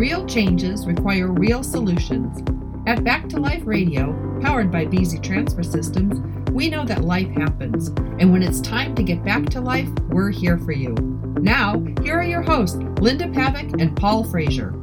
[0.00, 2.42] Real changes require real solutions.
[2.86, 6.18] At Back to Life Radio, powered by Beasy Transfer Systems,
[6.52, 10.30] we know that life happens, and when it's time to get back to life, we're
[10.30, 10.94] here for you.
[11.42, 14.74] Now, here are your hosts, Linda Pavick and Paul Frazier.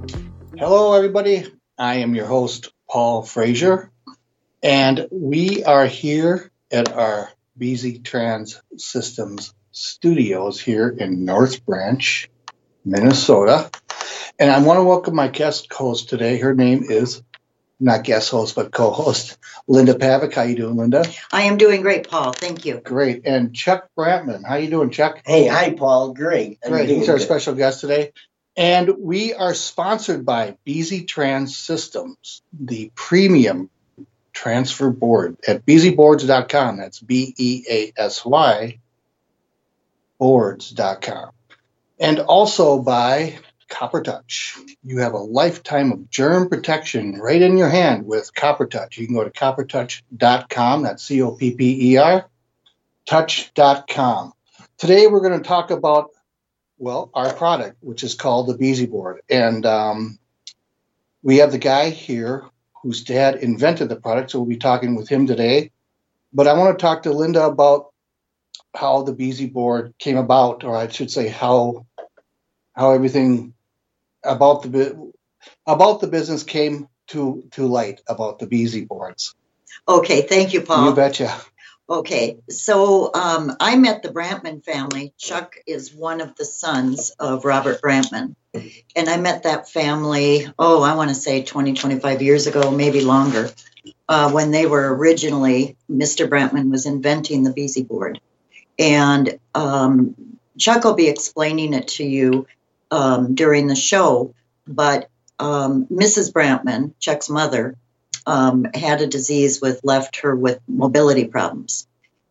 [0.55, 1.51] Hello, everybody.
[1.79, 3.89] I am your host, Paul Frazier,
[4.61, 12.29] and we are here at our Beasy Trans Systems studios here in North Branch,
[12.85, 13.71] Minnesota.
[14.39, 16.37] And I want to welcome my guest host today.
[16.37, 17.23] Her name is
[17.79, 20.33] not guest host, but co-host Linda Pavick.
[20.33, 21.05] How you doing, Linda?
[21.31, 22.33] I am doing great, Paul.
[22.33, 22.79] Thank you.
[22.79, 23.25] Great.
[23.25, 24.45] And Chuck Brantman.
[24.45, 25.21] How you doing, Chuck?
[25.25, 26.13] Hey, hi, Paul.
[26.13, 26.59] Great.
[26.63, 26.87] I'm Great.
[26.87, 27.23] doing He's our good.
[27.25, 28.13] special guest today.
[28.55, 33.69] And we are sponsored by Beasy Trans Systems, the premium
[34.33, 36.77] transfer board at beasyboards.com.
[36.77, 38.79] That's B E A S Y
[40.19, 41.31] boards.com.
[41.99, 43.37] And also by
[43.69, 44.57] Copper Touch.
[44.83, 48.97] You have a lifetime of germ protection right in your hand with Copper Touch.
[48.97, 50.83] You can go to coppertouch.com.
[50.83, 52.29] That's C O P P E R,
[53.05, 54.33] touch.com.
[54.77, 56.11] Today we're going to talk about,
[56.77, 59.21] well, our product, which is called the Beasy Board.
[59.29, 60.19] And um,
[61.23, 62.45] we have the guy here
[62.83, 65.71] whose dad invented the product, so we'll be talking with him today.
[66.31, 67.91] But I want to talk to Linda about
[68.75, 71.85] how the Beasy Board came about, or I should say how
[72.73, 73.53] how everything
[74.27, 75.11] about the
[75.65, 79.33] about the business came to to light about the Beasy boards.
[79.87, 80.89] Okay, thank you, Paul.
[80.89, 81.35] You betcha.
[81.89, 85.13] Okay, so um, I met the Brantman family.
[85.17, 88.35] Chuck is one of the sons of Robert Brantman.
[88.95, 93.01] And I met that family, oh, I want to say 20, 25 years ago, maybe
[93.01, 93.51] longer,
[94.09, 96.27] uh, when they were originally, Mr.
[96.27, 98.19] Brantman was inventing the Beasy board.
[98.79, 100.15] And um,
[100.57, 102.47] Chuck will be explaining it to you
[102.91, 104.33] um, during the show.
[104.67, 106.31] But um, Mrs.
[106.31, 107.75] Brantman, Chuck's mother,
[108.25, 111.87] um, had a disease with left her with mobility problems,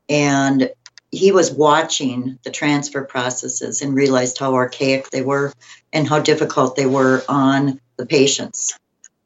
[0.09, 0.71] and
[1.11, 5.53] he was watching the transfer processes and realized how archaic they were
[5.93, 8.79] and how difficult they were on the patients,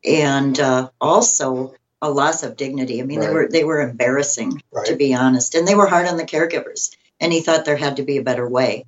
[0.04, 3.00] and uh, also a loss of dignity.
[3.00, 6.16] I mean, they were they were embarrassing to be honest, and they were hard on
[6.16, 6.94] the caregivers.
[7.22, 8.86] And he thought there had to be a better way,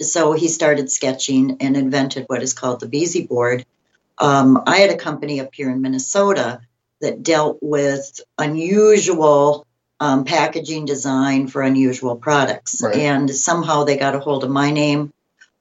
[0.00, 3.64] so he started sketching and invented what is called the Beasy board.
[4.18, 6.60] Um, I had a company up here in Minnesota
[7.00, 9.66] that dealt with unusual
[10.00, 12.82] um, packaging design for unusual products.
[12.82, 12.96] Right.
[12.96, 15.12] And somehow they got a hold of my name.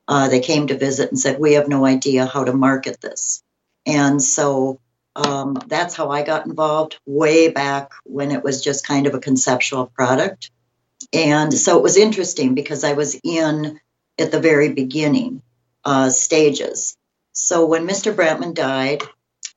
[0.08, 3.44] Uh, they came to visit and said, We have no idea how to market this.
[3.86, 4.80] And so
[5.16, 9.20] um, that's how I got involved way back when it was just kind of a
[9.20, 10.52] conceptual product.
[11.12, 13.80] And so it was interesting because I was in
[14.19, 15.41] at the very beginning
[15.85, 16.97] uh, stages.
[17.33, 18.13] So when Mr.
[18.13, 19.03] Brantman died,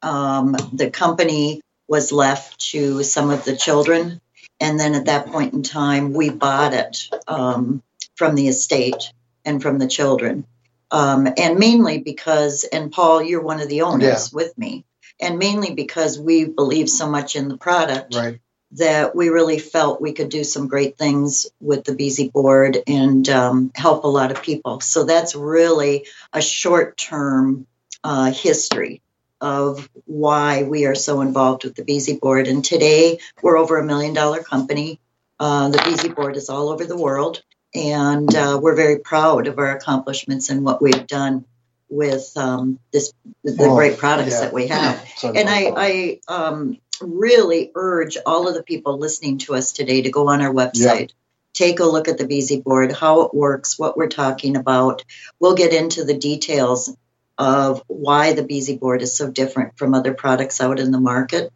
[0.02, 4.20] um, the company was left to some of the children.
[4.60, 7.82] And then at that point in time, we bought it um,
[8.14, 9.12] from the estate
[9.44, 10.46] and from the children.
[10.90, 14.84] Um, and mainly because, and Paul, you're one of the owners with me,
[15.20, 18.40] and mainly because we believe so much in the product Right.
[18.72, 23.28] That we really felt we could do some great things with the Beasy board and
[23.28, 24.80] um, help a lot of people.
[24.80, 27.66] So that's really a short term
[28.04, 29.02] uh, history
[29.40, 32.46] of why we are so involved with the Beasy board.
[32.46, 35.00] And today we're over a million dollar company.
[35.38, 37.42] Uh, the Beasy board is all over the world,
[37.74, 41.46] and uh, we're very proud of our accomplishments and what we've done
[41.88, 44.40] with um, this the Well, great products yeah.
[44.42, 45.02] that we have.
[45.16, 50.02] So- And I, I um, really urge all of the people listening to us today
[50.02, 51.12] to go on our website,
[51.52, 55.04] take a look at the Beasy board, how it works, what we're talking about.
[55.38, 56.94] We'll get into the details
[57.38, 61.52] of why the Beasy board is so different from other products out in the market.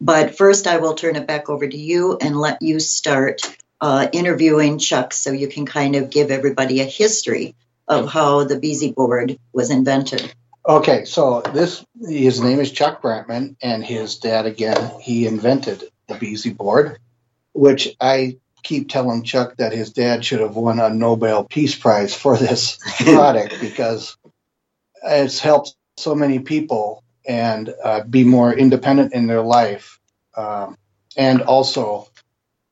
[0.00, 3.42] But first, I will turn it back over to you and let you start
[3.80, 7.54] uh, interviewing Chuck so you can kind of give everybody a history
[7.88, 10.32] of how the Beasy board was invented.
[10.68, 16.14] Okay, so this his name is Chuck Brantman, and his dad again he invented the
[16.14, 16.98] Beasy board,
[17.52, 22.14] which I keep telling Chuck that his dad should have won a Nobel Peace Prize
[22.14, 24.16] for this product because
[25.04, 30.00] it's helped so many people and uh, be more independent in their life,
[30.36, 30.76] um,
[31.16, 32.08] and also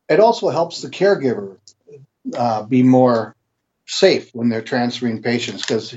[0.08, 1.58] it also helps the caregiver
[2.36, 3.36] uh, be more
[3.86, 5.96] safe when they're transferring patients because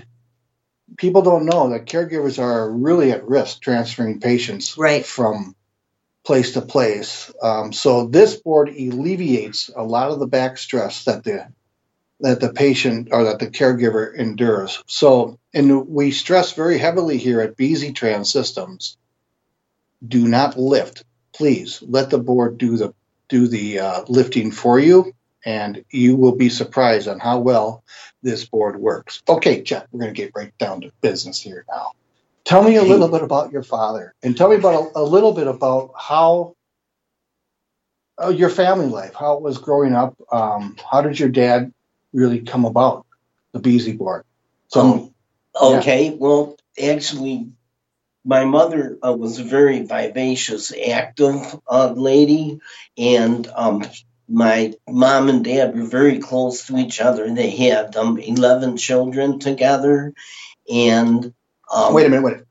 [0.98, 5.06] people don't know that caregivers are really at risk transferring patients Right.
[5.06, 5.56] from
[6.26, 7.32] place to place.
[7.42, 11.48] Um, so this board alleviates a lot of the back stress that the
[12.22, 14.84] that the patient or that the caregiver endures.
[14.88, 18.98] So and we stress very heavily here at Beasy Trans Systems,
[20.06, 21.04] do not lift.
[21.34, 22.94] Please let the board do the
[23.30, 25.14] do the uh, lifting for you,
[25.46, 27.84] and you will be surprised on how well
[28.24, 29.22] this board works.
[29.28, 31.92] Okay, Jeff, we're going to get right down to business here now.
[32.44, 35.34] Tell me a little bit about your father, and tell me about a, a little
[35.34, 36.56] bit about how
[38.22, 40.16] uh, your family life, how it was growing up.
[40.32, 41.74] Um, how did your dad
[42.14, 43.06] really come about
[43.52, 44.24] the Beasy board?
[44.70, 45.14] So, Um,
[45.78, 47.50] okay, well, actually,
[48.24, 52.60] my mother uh, was a very vivacious, active uh, lady,
[52.98, 53.84] and um,
[54.28, 57.34] my mom and dad were very close to each other.
[57.34, 60.14] They had um, 11 children together,
[60.72, 61.34] and
[61.74, 62.32] um, wait a minute, wait.
[62.32, 62.48] a minute.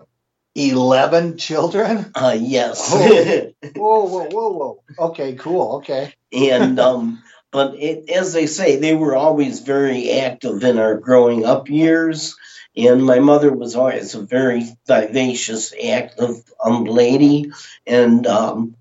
[0.58, 2.10] Eleven children?
[2.14, 2.88] Uh, yes.
[2.90, 3.52] Oh.
[3.76, 4.82] Whoa, whoa, whoa, whoa.
[4.98, 5.76] Okay, cool.
[5.76, 6.14] Okay.
[6.32, 11.44] and um, but it, as they say, they were always very active in our growing
[11.44, 12.36] up years.
[12.76, 17.52] And my mother was always a very vivacious, active um, lady.
[17.86, 18.76] And um,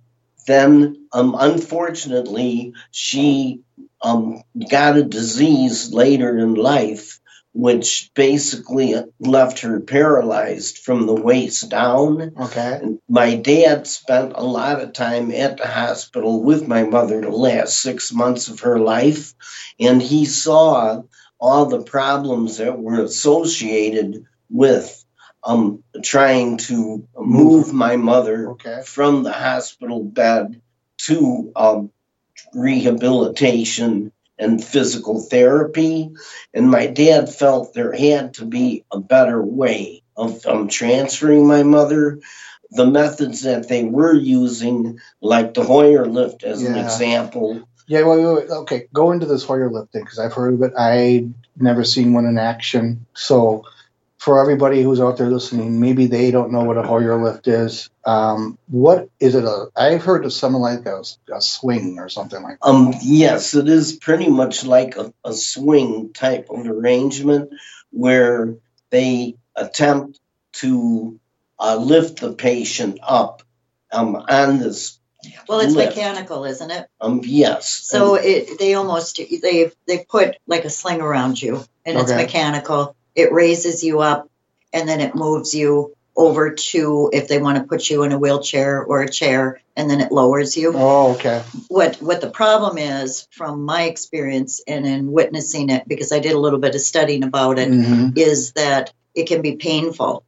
[0.46, 3.62] then, um, unfortunately, she
[4.02, 7.20] um, got a disease later in life,
[7.54, 12.34] which basically left her paralyzed from the waist down.
[12.40, 12.82] Okay.
[13.08, 17.80] My dad spent a lot of time at the hospital with my mother the last
[17.80, 19.34] six months of her life,
[19.80, 21.04] and he saw
[21.40, 25.05] all the problems that were associated with
[25.46, 28.82] um, trying to move my mother Okay.
[28.86, 30.62] from the hospital bed
[31.06, 31.92] to um,
[32.54, 36.12] rehabilitation and physical therapy.
[36.54, 41.64] And my dad felt there had to be a better way of um, transferring my
[41.64, 42.20] mother.
[42.72, 48.26] The methods that they were using, like the Hoyer lift as an example, Yeah, wait,
[48.26, 48.50] wait, wait.
[48.50, 50.74] Okay, go into this Hoyer lift thing because I've heard of it.
[50.78, 51.28] I
[51.58, 53.06] never seen one in action.
[53.14, 53.64] So,
[54.26, 57.92] for everybody who's out there listening, maybe they don't know what a Hoyer lift is.
[58.06, 59.44] Um, what is it?
[59.44, 62.58] A I've heard of something like a, a swing or something like.
[62.60, 62.68] that.
[62.68, 67.52] Um, yes, it is pretty much like a, a swing type of arrangement
[67.92, 68.56] where
[68.90, 70.20] they attempt
[70.54, 71.20] to
[71.60, 73.44] uh, lift the patient up
[73.92, 74.98] um, on this.
[75.48, 75.96] Well, it's lift.
[75.96, 76.88] mechanical, isn't it?
[77.00, 77.70] Um, yes.
[77.70, 82.96] So it they almost they they put like a sling around you, and it's mechanical.
[83.16, 84.30] It raises you up,
[84.74, 88.18] and then it moves you over to if they want to put you in a
[88.18, 90.72] wheelchair or a chair, and then it lowers you.
[90.76, 91.44] Oh, okay.
[91.68, 96.34] What what the problem is, from my experience and in witnessing it, because I did
[96.34, 100.24] a little bit of studying about it, hmm is that it can be painful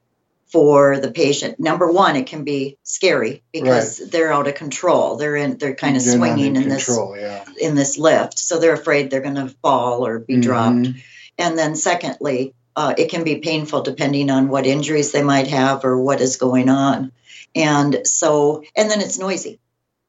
[0.48, 1.60] for the patient.
[1.60, 5.18] Number one, it can be scary because they're out of control.
[5.18, 7.18] They're in they're kind of swinging in this control.
[7.18, 7.44] Yeah.
[7.62, 10.76] in this lift, so they're afraid they're going to fall or be dropped.
[10.76, 11.02] Mhm.
[11.38, 15.84] And then secondly, uh, it can be painful depending on what injuries they might have
[15.84, 17.12] or what is going on.
[17.56, 19.60] And so, and then it's noisy.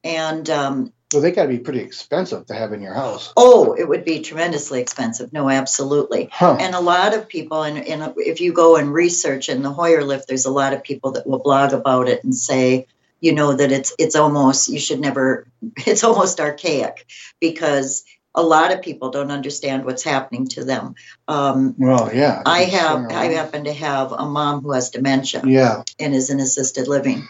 [0.03, 3.33] And um, Well, they got to be pretty expensive to have in your house.
[3.35, 5.33] oh, it would be tremendously expensive.
[5.33, 6.29] No, absolutely.
[6.31, 6.57] Huh.
[6.59, 10.03] And a lot of people, and, and if you go and research in the Hoyer
[10.03, 12.85] lift, there's a lot of people that will blog about it and say,
[13.19, 15.47] you know, that it's it's almost you should never.
[15.87, 17.05] It's almost archaic
[17.41, 20.95] because a lot of people don't understand what's happening to them.
[21.27, 22.41] Um, well, yeah.
[22.45, 25.83] I have swing I happen to have a mom who has dementia Yeah.
[25.99, 27.27] and is in assisted living.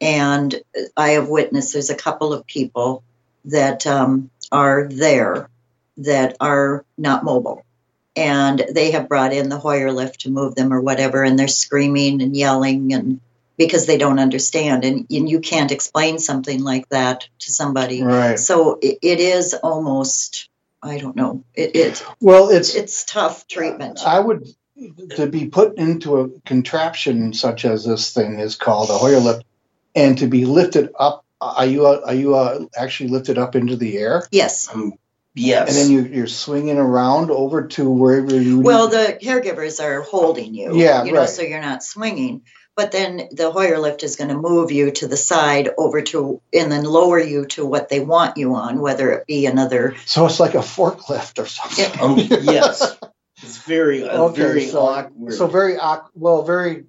[0.00, 0.54] And
[0.96, 3.02] I have witnessed there's a couple of people
[3.46, 5.50] that um, are there
[5.98, 7.64] that are not mobile.
[8.16, 11.46] And they have brought in the Hoyer lift to move them or whatever, and they're
[11.46, 13.20] screaming and yelling and
[13.58, 14.84] because they don't understand.
[14.84, 18.02] And, and you can't explain something like that to somebody.
[18.02, 18.38] Right.
[18.38, 20.48] So it, it is almost,
[20.82, 24.00] I don't know, it, it Well, it's it's tough treatment.
[24.06, 24.48] I would
[25.16, 29.44] to be put into a contraption such as this thing is called a Hoyer lift,
[29.94, 31.24] and to be lifted up.
[31.40, 34.68] Are you uh, are you uh, actually lifted up into the air, yes.
[34.72, 34.94] Um,
[35.34, 35.68] yes.
[35.68, 38.60] and then you, you're swinging around over to wherever you?
[38.60, 40.76] Well, the caregivers are holding you.
[40.76, 41.28] Yeah, You know, right.
[41.28, 42.42] so you're not swinging.
[42.78, 46.40] But then the Hoyer lift is going to move you to the side over to,
[46.54, 49.96] and then lower you to what they want you on, whether it be another.
[50.06, 52.00] so it's like a forklift or something.
[52.00, 52.96] um, yes.
[53.42, 55.32] It's very, uh, very so, awkward.
[55.34, 56.84] So very awk- well, very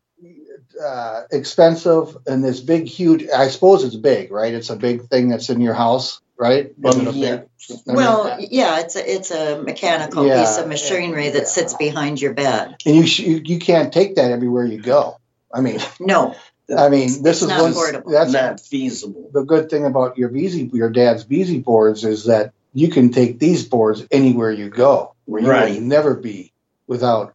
[0.83, 3.27] uh, expensive, and this big, huge.
[3.29, 4.53] I suppose it's big, right?
[4.53, 6.71] It's a big thing that's in your house, right?
[6.85, 7.37] Um, yeah.
[7.37, 11.31] big- I mean, well, yeah, it's a it's a mechanical Yeah, piece of machinery yeah.
[11.31, 12.75] that sits behind your bed.
[12.85, 15.18] and you, sh- you you can't take that everywhere you go.
[15.53, 16.35] I mean, No,
[16.75, 17.73] I mean, this It's is not one.
[17.73, 18.11] portable.
[18.11, 19.29] That's not feasible.
[19.33, 23.39] the good thing about your Beasy, your dad's Beasy boards is that you can take
[23.39, 25.15] these boards anywhere you go.
[25.25, 25.73] Where you Right.
[25.75, 26.51] will never be
[26.87, 27.33] without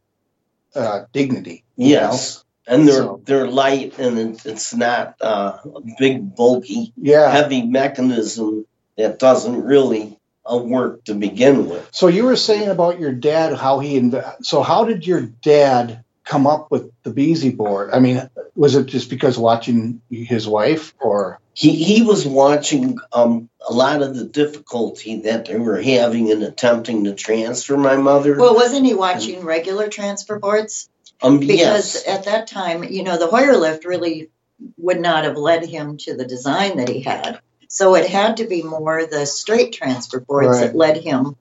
[0.76, 1.62] uh, dignity.
[1.76, 2.00] you know?
[2.00, 7.30] Yes, and they're So- they're light and it, it's not uh, a big bulky Yeah.
[7.30, 8.66] heavy mechanism
[8.96, 10.18] that doesn't really
[10.50, 11.88] uh, work to begin with.
[11.92, 16.04] So you were saying about your dad, how he inv- so how did your dad
[16.24, 17.90] come up with the Beasy board?
[17.92, 23.48] I mean, was it just because watching his wife, or He he was watching um,
[23.68, 28.36] a lot of the difficulty that they were having in attempting to transfer my mother.
[28.36, 30.88] Well, wasn't he watching regular transfer boards?
[31.22, 34.30] um, Because yes, at that time, you know, the Hoyer lift really
[34.78, 37.40] would not have led him to the design that he had.
[37.68, 41.36] So it had to be more the straight transfer boards that led him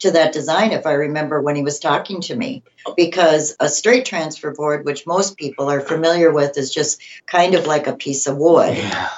[0.00, 2.62] to that design, if I remember when he was talking to me.
[2.96, 7.66] Because a straight transfer board, which most people are familiar with, is just kind of
[7.66, 8.76] like a piece of wood.
[8.76, 9.08] yeah,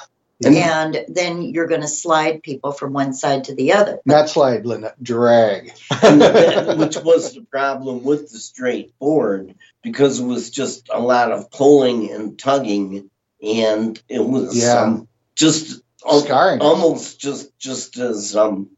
[0.43, 3.99] And then you're going to slide people from one side to the other.
[4.05, 5.73] not slide, Linda, drag.
[6.01, 11.31] that- which was the problem with the straight board because it was just a lot
[11.31, 13.09] of pulling and tugging,
[13.43, 14.81] and it was Yeah.
[14.81, 16.59] um, just al- Scarring.
[16.61, 18.69] almost just just as um,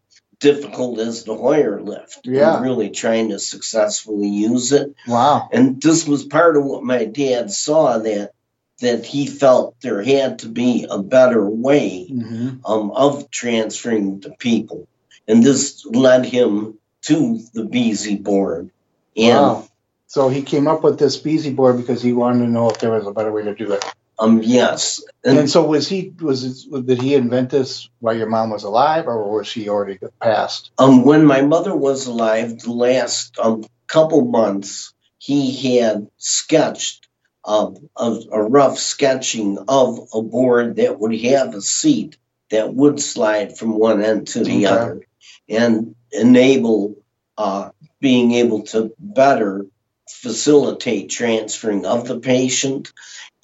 [0.44, 2.20] difficult as the Hoyer lift.
[2.26, 2.62] Yeah.
[2.62, 4.94] really trying to successfully use it.
[5.08, 5.48] Wow.
[5.54, 8.34] And this was part of what my dad saw that
[8.82, 14.32] that he felt there had to be a better way hmm um, of transferring to
[14.32, 14.88] people.
[15.28, 18.70] And this led him to the Beasy board.
[19.16, 19.68] And Wow.
[20.08, 22.92] So he came up with this Beasy board because he wanted to know if there
[22.92, 23.84] was a better way to do it.
[24.20, 28.30] Um, yes, And, and so was he was it, did he invent this while your
[28.30, 30.72] mom was alive, or was she already passed?
[30.78, 37.08] um, when my mother was alive, the last um, couple months, he had sketched
[37.46, 42.18] um, a, a rough sketching of a board that would have a seat
[42.52, 44.76] that would slide from one end to the Okay.
[44.76, 45.02] other
[45.50, 46.96] and enable
[47.38, 49.66] uh, being able to better
[50.10, 52.92] facilitate transferring of the patient.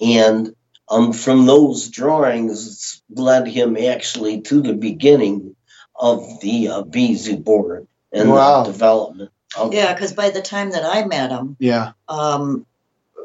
[0.00, 0.54] And
[0.90, 5.54] um, from those drawings, led him actually to the beginning
[5.94, 8.64] of the uh, Beasy board and Wow.
[8.64, 9.30] the development.
[9.56, 11.92] Of Yeah, because by the time that I met him, Yeah.
[12.08, 12.66] um,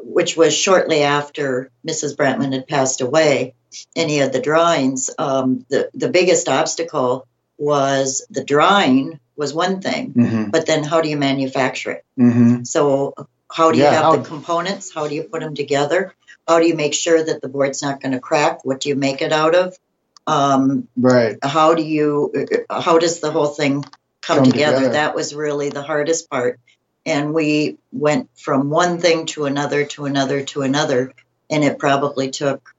[0.02, 2.16] which was shortly after Mrs.
[2.16, 3.54] Brantman had passed away,
[3.94, 5.10] and he had the drawings.
[5.18, 7.26] Um, the the biggest obstacle
[7.58, 10.50] was the drawing was one thing, Mm-hmm.
[10.50, 12.04] but then how do you manufacture it?
[12.18, 12.64] Mm-hmm.
[12.64, 13.14] So
[13.50, 14.92] how do you Yeah, have how- the components?
[14.94, 16.14] How do you put them together?
[16.46, 18.64] How do you make sure that the board's not going to crack?
[18.64, 19.76] What do you make it out of?
[20.26, 21.38] Um, Right.
[21.42, 22.32] how do you
[22.68, 23.84] how does the whole thing
[24.22, 24.76] come, Come together?
[24.76, 24.92] together.
[24.94, 26.58] that was really the hardest part
[27.04, 31.12] and we went from one thing to another to another to another
[31.48, 32.74] and it probably took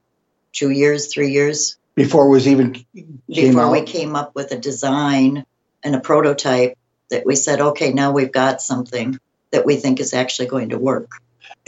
[0.52, 2.84] two years three years Before it was even
[3.26, 3.72] before out.
[3.72, 5.46] we came up with a design
[5.82, 6.76] and a prototype
[7.08, 9.18] that we said okay now we've got something
[9.52, 11.10] that we think is actually going to work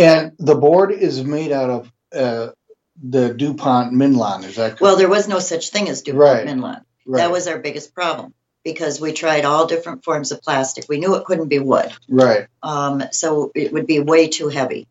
[0.00, 2.48] And the board is made out of uh,
[3.02, 4.44] the DuPont Minlon.
[4.44, 4.80] Is that correct?
[4.80, 6.46] well there was no such thing as DuPont Right.
[6.46, 7.18] Minlon right?
[7.20, 11.14] that was our biggest problem because we tried all different forms of plastic we knew
[11.16, 12.46] it couldn't be wood right.
[12.62, 14.86] um, so it would be way too heavy.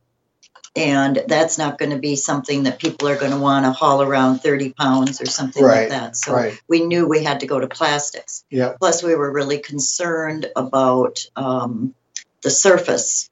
[0.75, 4.01] And that's not going to be something that people are going to want to haul
[4.03, 6.15] around 30 pounds or something Right, like that.
[6.15, 6.61] So right.
[6.69, 8.45] we knew we had to go to plastics.
[8.51, 8.73] Yeah.
[8.79, 11.95] Plus, we were really concerned about um,
[12.43, 13.28] the surface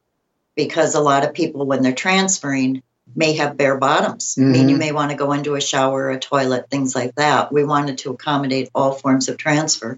[0.57, 2.81] because a lot of people, when they're transferring,
[3.15, 4.35] may have bare bottoms.
[4.37, 4.79] I mean, you Mhm.
[4.79, 7.53] may want to go into a shower, a toilet, things like that.
[7.53, 9.97] We wanted to accommodate all forms of transfer.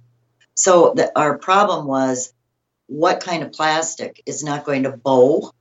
[0.53, 2.31] So the, our problem was
[2.85, 5.51] what kind of plastic is not going to bow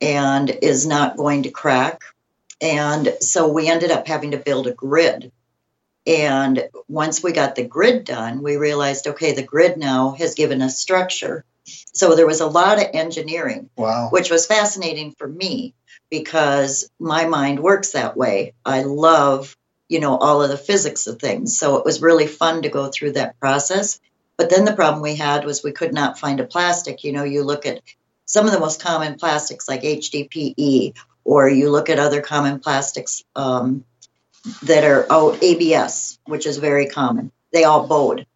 [0.00, 2.02] and is not going to crack.
[2.60, 5.32] And so we ended up having to build a grid.
[6.06, 10.62] And once we got the grid done, we realized okay, the grid now has given
[10.62, 11.44] us structure.
[11.64, 14.08] So there was a lot of engineering Wow.
[14.10, 15.74] which was fascinating for me
[16.10, 18.54] because my mind works that way.
[18.64, 19.56] I love,
[19.88, 21.58] you know, all of the physics of things.
[21.58, 24.00] So it was really fun to go through that process.
[24.36, 27.04] But then the problem we had was we could not find a plastic.
[27.04, 27.80] You know, you look at
[28.24, 33.22] some of the most common plastics like HDPE, or you look at other common plastics
[33.36, 33.84] um,
[34.62, 37.30] that are oh ABS, which is very common.
[37.52, 38.26] They all bowed,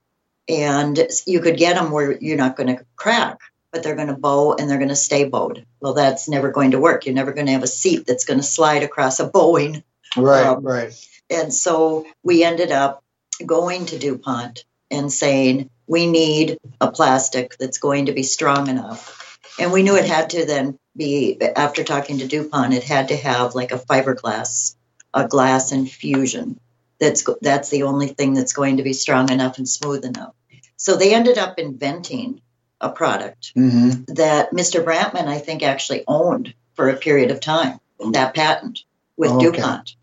[0.48, 3.38] and you could get them where you're not going to crack
[3.74, 5.66] but they're going to bow and they're going to stay bowed.
[5.80, 7.04] Well, that's never going to work.
[7.04, 9.82] You're never going to have a seat that's going to slide across a bowing.
[10.16, 10.46] Right.
[10.46, 10.94] um, right.
[11.28, 13.02] And so we ended up
[13.44, 19.40] going to DuPont and saying, we need a plastic that's going to be strong enough.
[19.58, 23.16] And we knew it had to then be, after talking to DuPont, it had to
[23.16, 24.76] have like a fiberglass,
[25.12, 26.60] a glass infusion.
[27.00, 30.34] That's, that's the only thing that's going to be strong enough and smooth enough.
[30.76, 32.40] So they ended up inventing
[32.80, 34.14] a product Mm-hmm.
[34.14, 34.84] that Mr.
[34.84, 37.78] Brantman, I think, actually owned for a period of time,
[38.12, 38.80] that patent
[39.16, 39.50] with Okay.
[39.50, 39.96] DuPont.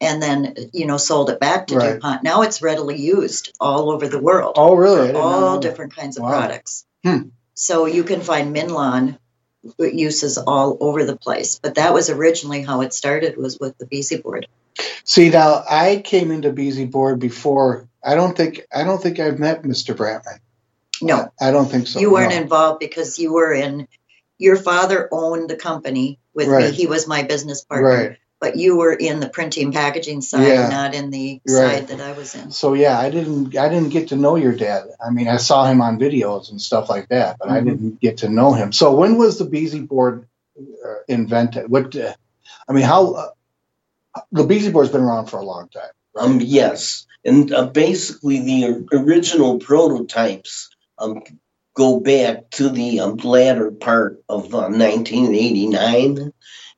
[0.00, 1.94] And then, you know, sold it back to Right.
[1.94, 2.22] DuPont.
[2.22, 5.12] Now it's readily used all over the world Oh, really?
[5.12, 6.30] All different kinds of Wow.
[6.30, 6.84] products.
[7.04, 7.28] Hmm.
[7.54, 9.18] So you can find Minlon
[9.78, 11.58] uses all over the place.
[11.62, 14.46] But that was originally how it started was with the Beasy board.
[15.04, 17.88] See, now I came into Beasy Board before.
[18.02, 19.94] I don't think I don't think I've met Mr.
[19.94, 20.38] Brantman.
[21.02, 22.00] No, I don't think so.
[22.00, 22.40] you weren't no.
[22.40, 23.88] involved because you were in
[24.38, 26.70] your father owned the company with me.
[26.70, 27.88] He was my business partner.
[27.88, 28.18] Right.
[28.40, 30.68] But you were in the printing packaging side, Yeah.
[30.68, 31.78] not in the Right.
[31.78, 32.50] side that I was in.
[32.50, 34.84] So yeah, I didn't I didn't get to know your dad.
[35.04, 37.64] I mean, I saw him on videos and stuff like that, but I Mhm.
[37.64, 38.72] didn't get to know him.
[38.72, 40.26] So when was the Beasy board
[40.58, 41.70] uh, invented?
[41.70, 42.12] What uh,
[42.68, 43.28] I mean, how uh,
[44.32, 45.82] the Beasy board's been around for a long time.
[46.14, 46.24] Right?
[46.24, 51.22] Um, yes, and uh, basically the original prototypes um,
[51.74, 56.32] go back to the um, latter part of uh, 1989,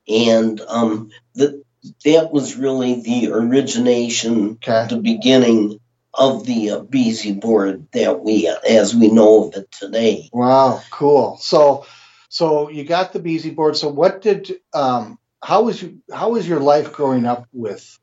[0.07, 1.63] and um, the,
[2.03, 4.87] that was really the origination, okay.
[4.89, 5.79] the beginning
[6.13, 10.29] of the uh, board that we, as we know of it today.
[10.33, 11.37] Wow, cool.
[11.37, 11.85] So
[12.29, 13.77] so you got the Beasy board.
[13.77, 17.97] So what did um how was you how was your life growing up with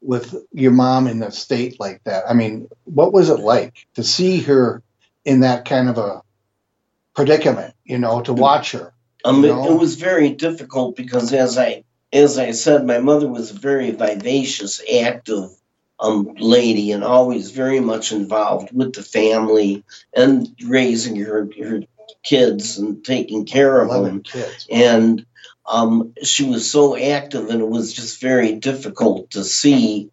[0.00, 2.24] with your mom in a state like that?
[2.28, 4.82] I mean, what was it like to see her
[5.24, 6.22] in that kind of a
[7.14, 8.92] predicament, you know, to watch her?
[9.24, 9.72] It, No.
[9.72, 13.90] it was very difficult because, as I as I said, my mother was a very
[13.90, 15.50] vivacious, active
[16.00, 19.84] um lady, and always very much involved with the family
[20.14, 21.80] and raising her her
[22.22, 24.22] kids and taking care of them.
[24.22, 24.66] Kids.
[24.70, 25.26] And
[25.68, 30.10] um, she was so active, and it was just very difficult to see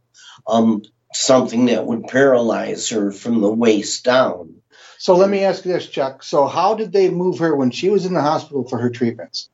[0.47, 0.83] um
[1.13, 4.55] something that would paralyze her from the waist down.
[5.00, 6.24] So let me ask you this, Chuck.
[6.24, 9.50] So how did they move her when she was in the hospital for her treatments?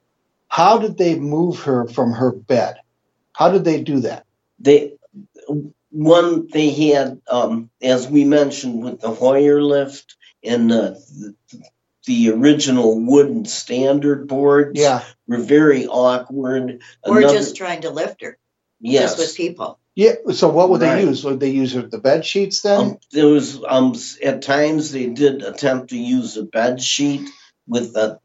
[0.50, 2.77] How did they move her from her bed?
[3.34, 4.25] How did they do that?
[4.60, 4.93] they
[5.91, 11.35] one they had um as we mentioned with the Hoyer lift and the
[12.05, 15.03] the original wooden standard boards Yeah.
[15.27, 16.81] were very awkward.
[17.03, 18.37] Or Another- just trying to lift her,
[18.79, 19.16] yes.
[19.16, 19.79] just with people.
[19.96, 20.14] Yeah.
[20.33, 20.96] So what would Right.
[21.01, 21.24] they use?
[21.24, 22.79] Would they use the bed sheets then?
[22.79, 27.29] Um, there was um at times they did attempt to use a bed sheet
[27.68, 28.16] with uh,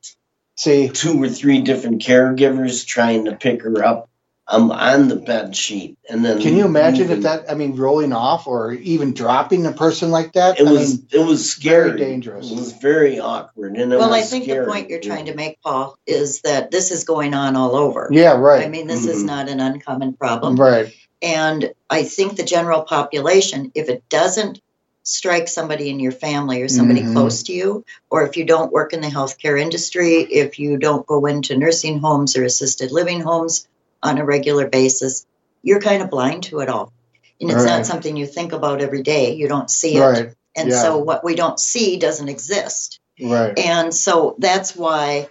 [0.58, 4.08] See, two or three different caregivers trying to pick her up
[4.48, 7.50] um on the bed sheet and then Can you imagine if that?
[7.50, 10.60] I mean, rolling off or even dropping a person like that.
[10.60, 12.50] it I was mean, it was very scary dangerous.
[12.50, 14.64] it was very awkward and it Well, I think scary.
[14.64, 18.08] the point you're trying to make, Paul, is that this is going on all over.
[18.12, 19.26] yeah, right, I mean, this is Mhm.
[19.26, 20.56] not an uncommon problem.
[20.56, 24.60] right, And I think the general population, if it doesn't
[25.02, 27.12] strike somebody in your family or somebody Mhm.
[27.14, 31.06] close to you, or if you don't work in the healthcare industry, if you don't
[31.06, 33.66] go into nursing homes or assisted living homes
[34.02, 35.26] on a regular basis,
[35.62, 36.92] you're kind of blind to it all.
[37.40, 37.76] And it's Right.
[37.78, 39.34] not something you think about every day.
[39.34, 40.00] You don't see it.
[40.00, 40.80] right, And yeah.
[40.82, 43.00] so what we don't see doesn't exist.
[43.22, 43.58] right.
[43.58, 45.28] and so that's why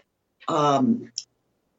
[0.48, 1.12] um,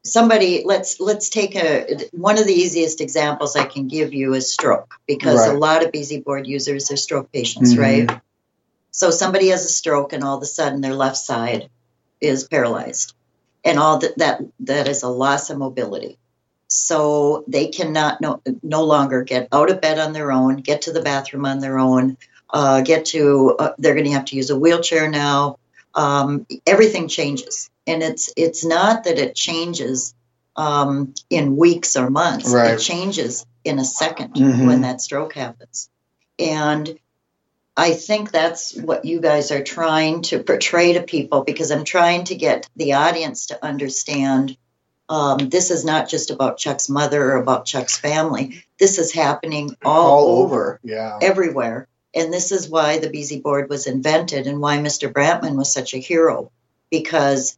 [0.05, 4.53] somebody let's let's take a one of the easiest examples i can give you is
[4.53, 7.79] stroke because a lot of beasy board users are stroke patients Mhm.
[7.81, 8.21] right
[8.93, 11.69] so somebody has a stroke and all of a sudden their left side
[12.21, 13.15] is paralyzed
[13.65, 16.19] and all that that that is a loss of mobility
[16.77, 20.93] so they cannot no, no longer get out of bed on their own get to
[20.93, 22.17] the bathroom on their own
[22.51, 25.59] uh, get to uh, they're going to have to use a wheelchair now
[25.95, 30.15] um, everything changes and it's it's not that it changes
[30.57, 32.75] um, in weeks or months Right.
[32.75, 34.67] it changes in a 2nd Mhm.
[34.67, 35.89] when that stroke happens
[36.39, 36.99] and
[37.77, 42.25] i think that's what you guys are trying to portray to people because i'm trying
[42.25, 44.57] to get the audience to understand
[45.09, 49.75] um, this is not just about chuck's mother or about chuck's family this is happening
[49.85, 51.89] all, All over over, yeah, everywhere.
[52.15, 55.11] And this is why the Beasy board was invented and why Mr.
[55.13, 56.51] Brantman was such a hero
[56.91, 57.57] because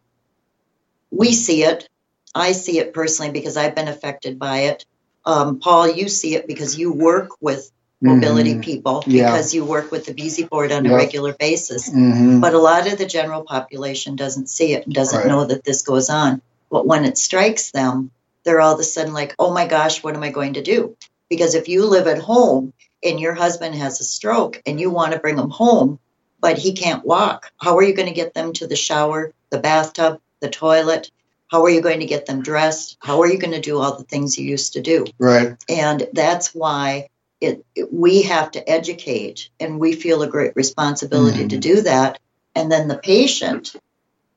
[1.10, 1.88] we see it.
[2.34, 4.84] I see it personally because I've been affected by it.
[5.24, 8.62] Um, Paul, you see it because you work with mobility Mhm.
[8.62, 9.30] people Yeah.
[9.30, 11.88] because you work with the Beasy board on a regular basis.
[11.90, 12.40] Mhm.
[12.40, 15.26] But a lot of the general population doesn't see it and doesn't Right.
[15.28, 16.40] know that this goes on.
[16.70, 18.10] But when it strikes them,
[18.44, 20.96] they're all of a sudden like, oh my gosh, what am I going to do?
[21.28, 25.12] Because if you live at home and your husband has a stroke and you want
[25.12, 25.98] to bring him home,
[26.40, 29.58] but he can't walk, how are you going to get them to the shower, the
[29.58, 31.10] bathtub, the toilet?
[31.50, 32.96] How are you going to get them dressed?
[33.00, 35.06] How are you going to do all the things you used to do?
[35.18, 37.08] right, and that's why
[37.40, 41.60] it, it- we have to educate and we feel a great responsibility to mm-hmm.
[41.60, 42.18] do that
[42.54, 43.74] and then the patient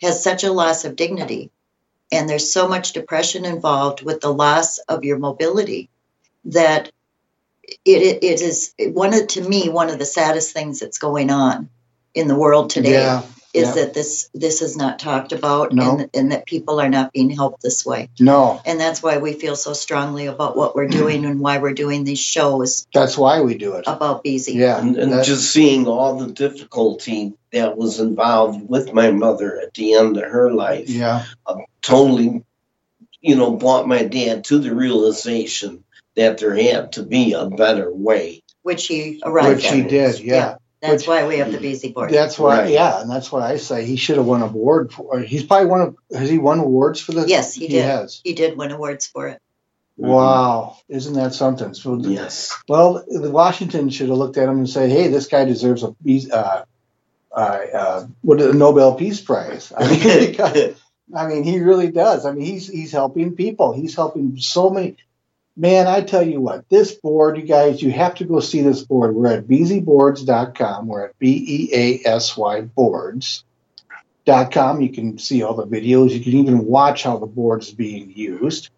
[0.02, 1.50] has such a loss of dignity
[2.12, 5.90] and there's so much depression involved with the loss of your mobility
[6.46, 6.92] that
[7.86, 11.70] it, it is one of to me one of the saddest things that's going on
[12.14, 13.22] in the world today Yeah,
[13.54, 13.74] is yeah.
[13.76, 15.98] that this this is not talked about No.
[16.00, 19.34] and, and that people are not being helped this way no, and that's why we
[19.34, 23.40] feel so strongly about what we're doing and why we're doing these shows that's why
[23.42, 23.86] we do it.
[23.88, 24.56] about Beasy.
[24.56, 29.74] Yeah, And, and just seeing all the difficulty that was involved with my mother at
[29.74, 32.44] the end of her life yeah, uh, totally,
[33.22, 35.84] you know, brought my dad to the realization
[36.16, 38.42] that there had to be a better way.
[38.64, 39.74] which he arrived which at.
[39.74, 40.20] he did.
[40.20, 42.10] Yeah, That's which- why we have the Beasy board.
[42.12, 42.60] that's why.
[42.64, 42.70] Right.
[42.72, 45.18] Yeah, and that's why I say he should have won an award for.
[45.20, 45.96] Uh, he's probably won.
[46.12, 47.28] A, has he won awards for the?
[47.28, 47.86] yes, he did.
[47.86, 48.22] has.
[48.24, 49.42] He did win awards for it.
[50.00, 50.10] Mm-hmm.
[50.10, 51.74] Wow, isn't that something?
[51.74, 52.58] So, Yes.
[52.68, 55.94] well, Washington should have looked at him and said, "Hey, this guy deserves a
[56.34, 56.64] uh,
[57.34, 60.00] uh, uh, what a Nobel Peace Prize." I mean,
[60.32, 60.76] because-
[61.14, 62.26] I mean, he really does.
[62.26, 63.74] I mean, he's he's helping people.
[63.74, 64.96] He's helping so many.
[65.58, 68.82] Man, I tell you what, this board, you guys, you have to go see this
[68.84, 69.14] board.
[69.14, 70.88] We're at beasyboards.com.
[70.88, 71.70] We're at B E
[72.06, 73.44] A S Y boards.com.
[74.82, 76.12] You can see all the videos.
[76.12, 78.70] You can even watch how the board is being used.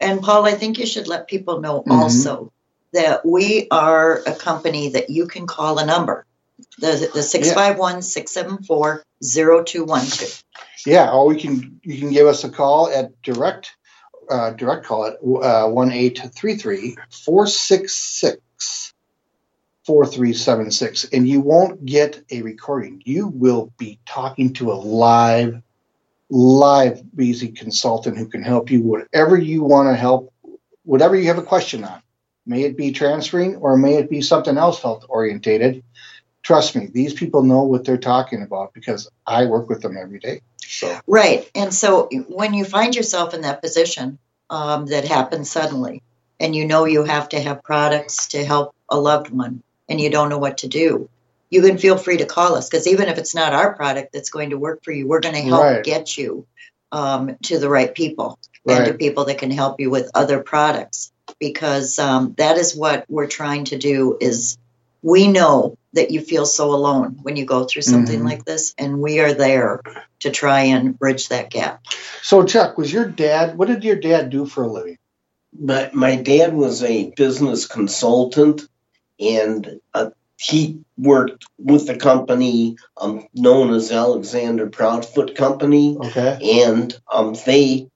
[0.00, 1.92] And Paul, I think you should let people know Mhm.
[1.92, 2.52] also
[2.92, 6.24] that we are a company that you can call a number.
[6.80, 10.44] The the 651 674 0212.
[10.86, 13.72] Yeah, or we can you can give us a call at direct
[14.30, 18.94] uh, direct call at one eight three three four six six
[19.84, 23.02] four three seven six, and you won't get a recording.
[23.04, 25.62] You will be talking to a live
[26.30, 30.32] live Beasy consultant who can help you whatever you want to help,
[30.84, 32.02] whatever you have a question on.
[32.46, 35.84] May it be transferring or may it be something else health orientated.
[36.48, 40.18] Trust me, these people know what they're talking about because I work with them every
[40.18, 40.40] day.
[40.62, 41.46] So Right.
[41.54, 46.02] And so when you find yourself in that position um, that happens suddenly,
[46.40, 50.08] and you know you have to have products to help a loved one, and you
[50.08, 51.10] don't know what to do,
[51.50, 54.30] you can feel free to call us because even if it's not our product that's
[54.30, 55.84] going to work for you, we're going to help Right.
[55.84, 56.46] get you
[56.92, 61.12] um, to the right people and to people that can help you with other products
[61.38, 64.56] because um, that is what we're trying to do is
[65.02, 68.24] we know that you feel so alone when you go through something Mhm.
[68.24, 69.80] like this and we are there
[70.20, 71.80] to try and bridge that gap
[72.22, 73.56] So, Chuck, was your dad?
[73.56, 74.98] What did your dad do for a living?
[75.58, 78.68] My, my dad was a business consultant
[79.18, 85.96] and uh, he worked with the company um, known as Alexander Proudfoot Company.
[85.98, 86.38] Okay.
[86.62, 87.88] and um, they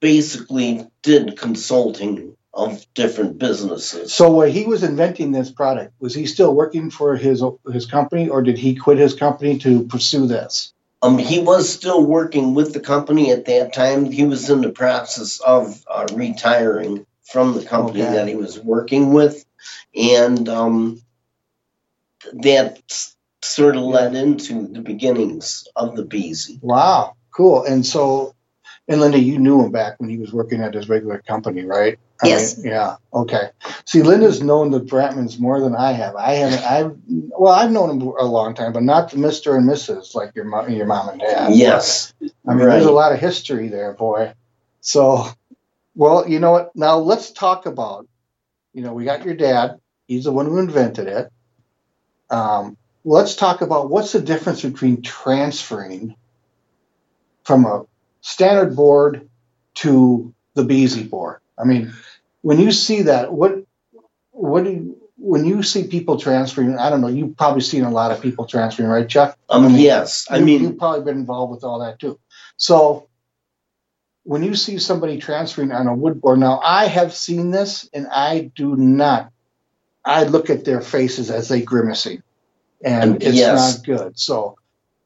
[0.00, 4.12] basically did consulting of different businesses.
[4.12, 7.42] So, when he was inventing this product, was he still working for his
[7.72, 10.74] his company, or did he quit his company to pursue this?
[11.00, 14.04] Um, he was still working with the company at that time.
[14.10, 18.12] He was in the process of uh, retiring from the company Okay.
[18.14, 19.44] that he was working with,
[19.94, 21.00] and um,
[22.32, 22.80] that
[23.42, 26.60] sort of led into the beginnings of the Beasy.
[26.60, 27.62] Wow, cool.
[27.62, 28.34] And so,
[28.88, 31.98] and Linda, you knew him back when he was working at his regular company, right?
[32.22, 32.56] I Yes.
[32.58, 32.96] mean, yeah.
[33.12, 33.50] Okay.
[33.84, 36.16] See, Linda's known the Bratmans more than I have.
[36.16, 36.64] I haven't.
[36.64, 40.14] I've well, I've known him a long time, but not the Mister and Mrs.
[40.14, 41.54] like your mom, your mom and dad.
[41.54, 42.12] Yes,
[42.46, 44.32] I mean, there's a lot of history there, boy.
[44.80, 45.26] So,
[45.94, 46.74] well, you know what?
[46.74, 48.08] Now let's talk about.
[48.72, 49.78] You know, we got your dad.
[50.06, 51.30] He's the one who invented it.
[52.30, 56.16] Um, let's talk about what's the difference between transferring
[57.44, 57.84] from a
[58.20, 59.28] standard board
[59.74, 61.40] to the Beasy board.
[61.58, 61.92] I mean,
[62.42, 63.64] when you see that, what
[64.32, 66.78] what do you, when you see people transferring?
[66.78, 67.08] I don't know.
[67.08, 69.36] You've probably seen a lot of people transferring, right, Chuck?
[69.48, 70.26] um, I mean, yes.
[70.30, 72.18] I you, mean, you've probably been involved with all that too.
[72.56, 73.08] So
[74.24, 78.06] when you see somebody transferring on a wood board, now I have seen this and
[78.06, 79.32] I do not.
[80.04, 82.22] I look at their faces as they grimacing,
[82.82, 83.76] and it's Yes.
[83.78, 84.18] not good.
[84.18, 84.57] So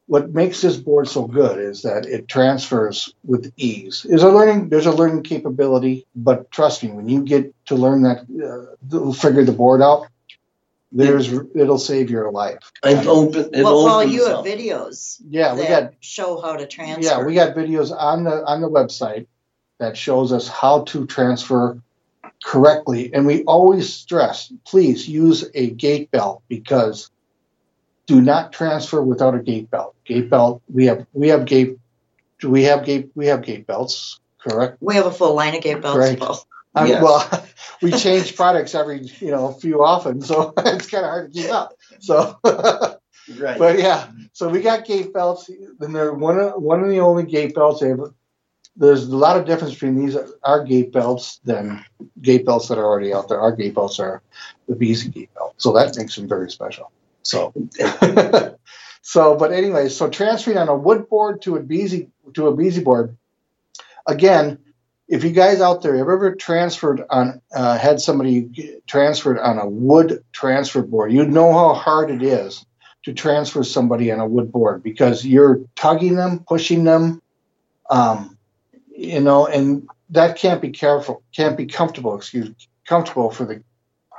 [0.07, 4.05] what makes this board so good is that it transfers with ease.
[4.07, 8.03] There's a learning, there's a learning capability, but trust me, when you get to learn
[8.03, 8.19] that,
[8.91, 10.07] uh, figure the board out,
[10.93, 12.59] there's it'll save your life.
[12.83, 13.55] I've opened.
[13.55, 14.45] It well paul opens you have up.
[14.45, 18.61] videos Yeah, we got show how to transfer Yeah, we got videos on the on
[18.61, 19.25] the website
[19.79, 21.81] that shows us how to transfer
[22.43, 27.09] correctly, and we always stress: please use a gait belt because
[28.05, 29.95] do not transfer without a gait belt.
[30.05, 30.61] Gait belt.
[30.67, 31.77] We have we have gait.
[32.39, 33.11] Do we have gait?
[33.15, 34.19] We have gait belts.
[34.39, 34.77] Correct.
[34.81, 36.19] we have a full line of gait belts Right.
[36.19, 36.45] Paul.
[36.75, 37.01] Um, Yes.
[37.03, 37.47] Well,
[37.81, 41.51] we change products every you know few often, so it's kind of hard to keep
[41.51, 41.73] up.
[41.99, 42.39] So.
[43.37, 43.57] Right.
[43.57, 45.49] But yeah, so we got gait belts.
[45.79, 47.79] Then they're one of one of the only gait belts.
[47.79, 48.01] They have
[48.75, 51.85] there's a lot of difference between these our gait belts than
[52.21, 53.39] gait belts that are already out there.
[53.39, 54.21] Our gait belts are
[54.67, 56.91] the Beasy gait belt, so that makes them very special.
[57.23, 57.53] So,
[59.01, 62.83] so but anyway, so transferring on a wood board to a Beasy to a Beasy
[62.83, 63.17] board,
[64.07, 64.59] again,
[65.07, 69.67] if you guys out there have ever transferred on uh, had somebody transferred on a
[69.67, 72.65] wood transfer board, you know how hard it is
[73.03, 77.21] to transfer somebody on a wood board because you're tugging them, pushing them,
[77.89, 78.37] um,
[78.95, 82.15] you know, and that can't be careful, can't be comfortable.
[82.15, 83.63] Excuse comfortable for the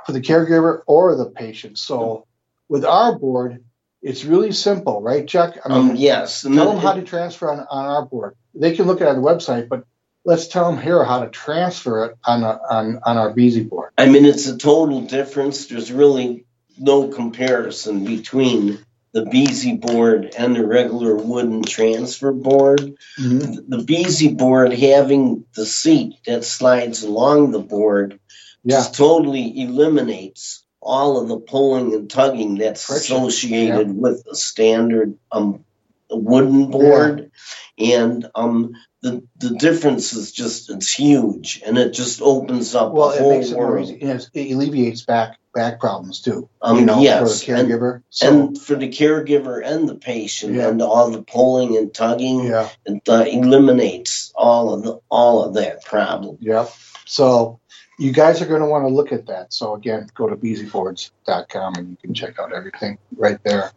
[0.05, 1.77] for the caregiver or the patient.
[1.77, 2.27] So
[2.69, 3.63] with our board,
[4.01, 5.57] it's really simple, right, Chuck?
[5.65, 6.43] I mean, um, yes.
[6.43, 8.35] Tell them how to transfer on, on our board.
[8.53, 9.85] They can look at it on the website, but
[10.23, 13.91] let's tell them here how to transfer it on a, on on our Beasy board.
[13.97, 15.67] I mean, it's a total difference.
[15.67, 16.45] There's really
[16.77, 18.79] no comparison between
[19.13, 22.81] the Beasy board and the regular wooden transfer board.
[23.17, 23.69] Mm-hmm.
[23.69, 28.19] The Beasy board having the seat that slides along the board
[28.63, 28.75] yeah.
[28.75, 33.17] just totally eliminates all of the pulling and tugging that's Friction.
[33.17, 33.93] associated yeah.
[33.93, 35.65] with a standard um,
[36.09, 37.31] wooden board.
[37.75, 38.03] Yeah.
[38.03, 43.11] And um, the the difference is just it's huge, and it just opens up well,
[43.11, 43.89] the whole it makes it world.
[43.89, 44.29] More easy.
[44.33, 46.47] It alleviates back back problems too.
[46.61, 48.29] Um, you know, yes, for the caregiver, and, so.
[48.29, 50.69] and, for the caregiver and the patient, yeah.
[50.69, 52.69] and all the pulling and tugging, yeah.
[52.85, 56.37] it uh, eliminates all of the all of that problem.
[56.39, 56.71] Yep.
[57.05, 57.59] So
[57.97, 59.53] you guys are going to want to look at that.
[59.53, 63.71] So again, go to beasyboards.com and you can check out everything right there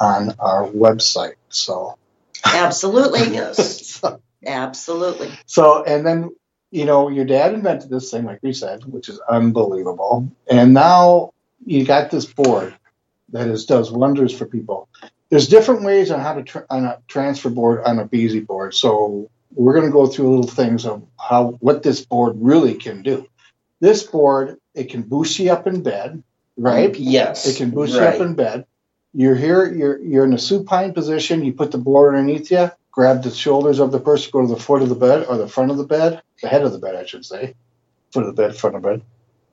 [0.00, 1.34] on our website.
[1.48, 1.98] So
[2.44, 3.86] absolutely, yes.
[4.00, 5.30] so, Absolutely.
[5.46, 6.30] So, and then,
[6.70, 10.30] you know, your dad invented this thing, like we said, which is unbelievable.
[10.50, 11.32] And now
[11.64, 12.74] you got this board
[13.30, 14.88] that is does wonders for people.
[15.30, 18.74] There's different ways on how to tra- on a transfer board on a Beasy board.
[18.74, 23.02] So we're going to go through little things of how what this board really can
[23.02, 23.26] do.
[23.80, 26.22] This board it can boost you up in bed,
[26.56, 26.92] right?
[26.92, 27.46] Mm, yes.
[27.46, 28.02] It can boost right.
[28.02, 28.66] you up in bed.
[29.14, 29.72] You're here.
[29.72, 31.44] You're you're in a supine position.
[31.44, 34.60] You put the board underneath you grab the shoulders of the person, go to the
[34.60, 36.96] foot of the bed or the front of the bed, the head of the bed,
[36.96, 37.54] I should say,
[38.12, 39.02] foot of the bed, front of the bed,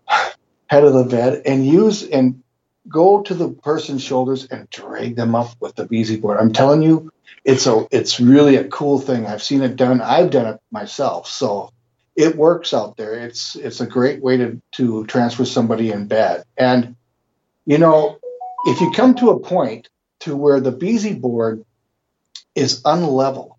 [0.65, 2.41] head of the bed, and use and
[2.87, 6.39] go to the person's shoulders and drag them up with the Beasy board.
[6.39, 7.11] I'm telling you,
[7.43, 9.27] it's a it's really a cool thing.
[9.27, 10.01] I've seen it done.
[10.01, 11.71] I've done it myself, so
[12.15, 13.13] it works out there.
[13.13, 16.43] It's it's a great way to to transfer somebody in bed.
[16.57, 16.95] And
[17.65, 18.19] you know,
[18.65, 19.89] if you come to a point
[20.21, 21.63] to where the Beasy board
[22.55, 23.55] is unlevel.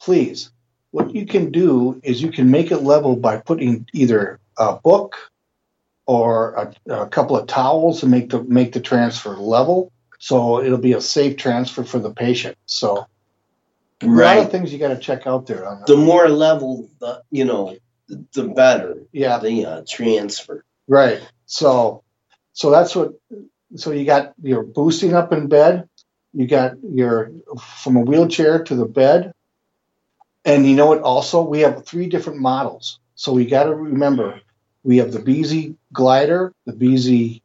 [0.00, 0.50] Please,
[0.90, 5.16] what you can do is you can make it level by putting either a book
[6.06, 9.92] or a, a couple of towels to make the make the transfer level.
[10.18, 12.56] So it'll be a safe transfer for the patient.
[12.66, 13.06] So
[14.02, 14.36] a right.
[14.36, 15.66] lot of things you got to check out there.
[15.66, 17.76] On the more level, the you know,
[18.08, 19.02] the better.
[19.12, 19.38] Yeah.
[19.38, 20.64] The uh, transfer.
[20.86, 21.20] Right.
[21.46, 22.02] So,
[22.52, 23.12] so that's what.
[23.76, 25.88] So you got your boosting up in bed.
[26.32, 29.32] You got your from a wheelchair to the bed.
[30.44, 31.02] And you know what?
[31.02, 33.00] Also, we have three different models.
[33.16, 34.40] So we got to remember
[34.84, 37.42] we have the Beasy glider, the Beasy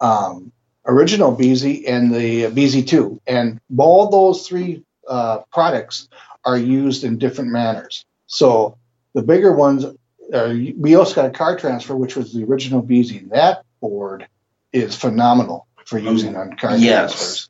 [0.00, 0.52] um,
[0.86, 3.20] original Beasy, and the Beasy 2.
[3.26, 6.08] And all those three uh, products
[6.44, 8.04] are used in different manners.
[8.26, 8.78] So
[9.14, 9.84] the bigger ones,
[10.32, 13.28] uh, we also got a car transfer, which was the original Beasy.
[13.30, 14.26] That board
[14.72, 17.12] is phenomenal for using on car yes.
[17.12, 17.48] transfers.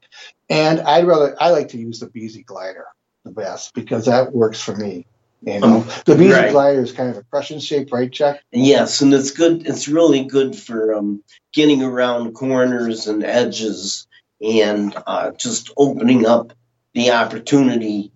[0.50, 2.86] And I'd rather I like to use the Beasy glider
[3.24, 5.06] the best because that works for me.
[5.42, 6.50] You know, um, the Beasy right.
[6.50, 8.38] glider is kind of a crescent shape, right, Chuck?
[8.50, 9.66] Yes, and it's good.
[9.66, 14.06] It's really good for um, getting around corners and edges
[14.40, 16.52] and uh, just opening up
[16.94, 18.12] the opportunity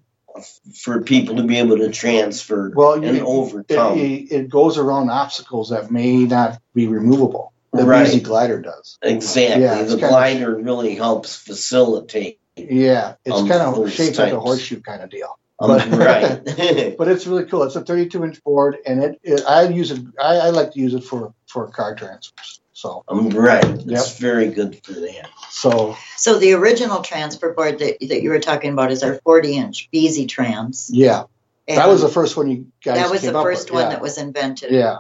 [0.75, 3.99] for people to be able to transfer well, and it, overcome.
[3.99, 8.07] It, it, goes around obstacles that may not be removable the right.
[8.07, 8.99] Beasy glider does.
[9.03, 9.63] Exactly.
[9.63, 12.41] Yeah, the glider of, really helps facilitate.
[12.57, 14.19] Yeah, it's um, kind of shaped types.
[14.19, 15.39] like a horseshoe kind of deal.
[15.61, 16.97] Um, but, right.
[16.99, 17.65] but it's really cool.
[17.65, 20.01] It's a 32 inch board, and it, it I use it.
[20.21, 22.61] I, I, like to use it for for car transfers.
[22.79, 24.07] So right, it's yep.
[24.19, 25.31] very good for that.
[25.51, 29.57] So so the original transfer board that that you were talking about is our 40
[29.57, 30.91] inch Beasy Trans.
[30.93, 31.25] Yeah.
[31.67, 32.97] And that was the first one you guys.
[32.97, 33.89] That was the first one yeah.
[33.91, 34.71] that was invented.
[34.71, 34.99] Yeah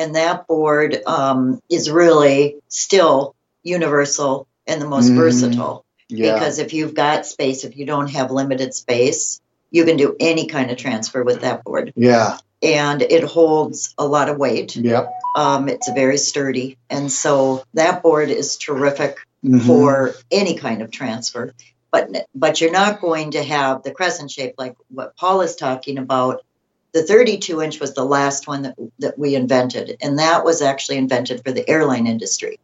[0.00, 5.84] and that board um, is really still universal and the most mm, versatile.
[6.08, 6.32] Yeah.
[6.32, 10.46] Because if you've got space, if you don't have limited space, you can do any
[10.46, 11.92] kind of transfer with that board.
[11.96, 12.38] Yeah.
[12.62, 14.76] And it holds a lot of weight.
[14.76, 15.10] Yep.
[15.36, 16.76] Um, it's very sturdy.
[16.90, 19.66] And so that board is terrific mm-hmm.
[19.66, 21.54] for any kind of transfer.
[21.90, 25.98] But but you're not going to have the crescent shape like what Paul is talking
[25.98, 26.44] about
[26.92, 30.98] The 32 inch was the last one that, that we invented, and that was actually
[30.98, 32.58] invented for the airline industry.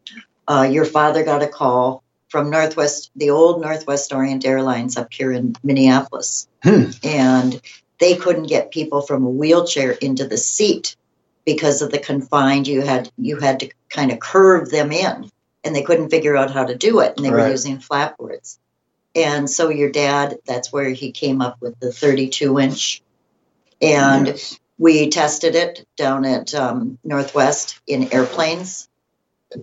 [0.49, 5.33] Uh, your father got a call from Northwest, the old Northwest Orient Airlines up here
[5.33, 6.91] in Minneapolis, Hmm.
[7.03, 7.61] and
[7.99, 10.97] they couldn't get people from a wheelchair into the seat
[11.45, 12.67] because of the confined.
[12.67, 15.31] You had you had to kind of curve them in,
[15.65, 17.51] and they couldn't figure out how to do it, and they were Right.
[17.51, 18.59] using flatboards.
[19.15, 23.03] And so your dad, that's where he came up with the 32 inch,
[23.81, 24.59] and Yes.
[24.79, 28.89] we tested it down at um, Northwest in airplanes,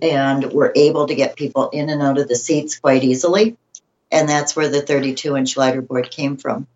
[0.01, 3.57] and we're able to get people in and out of the seats quite easily.
[4.11, 6.67] And that's where the 32 inch lighter board came from.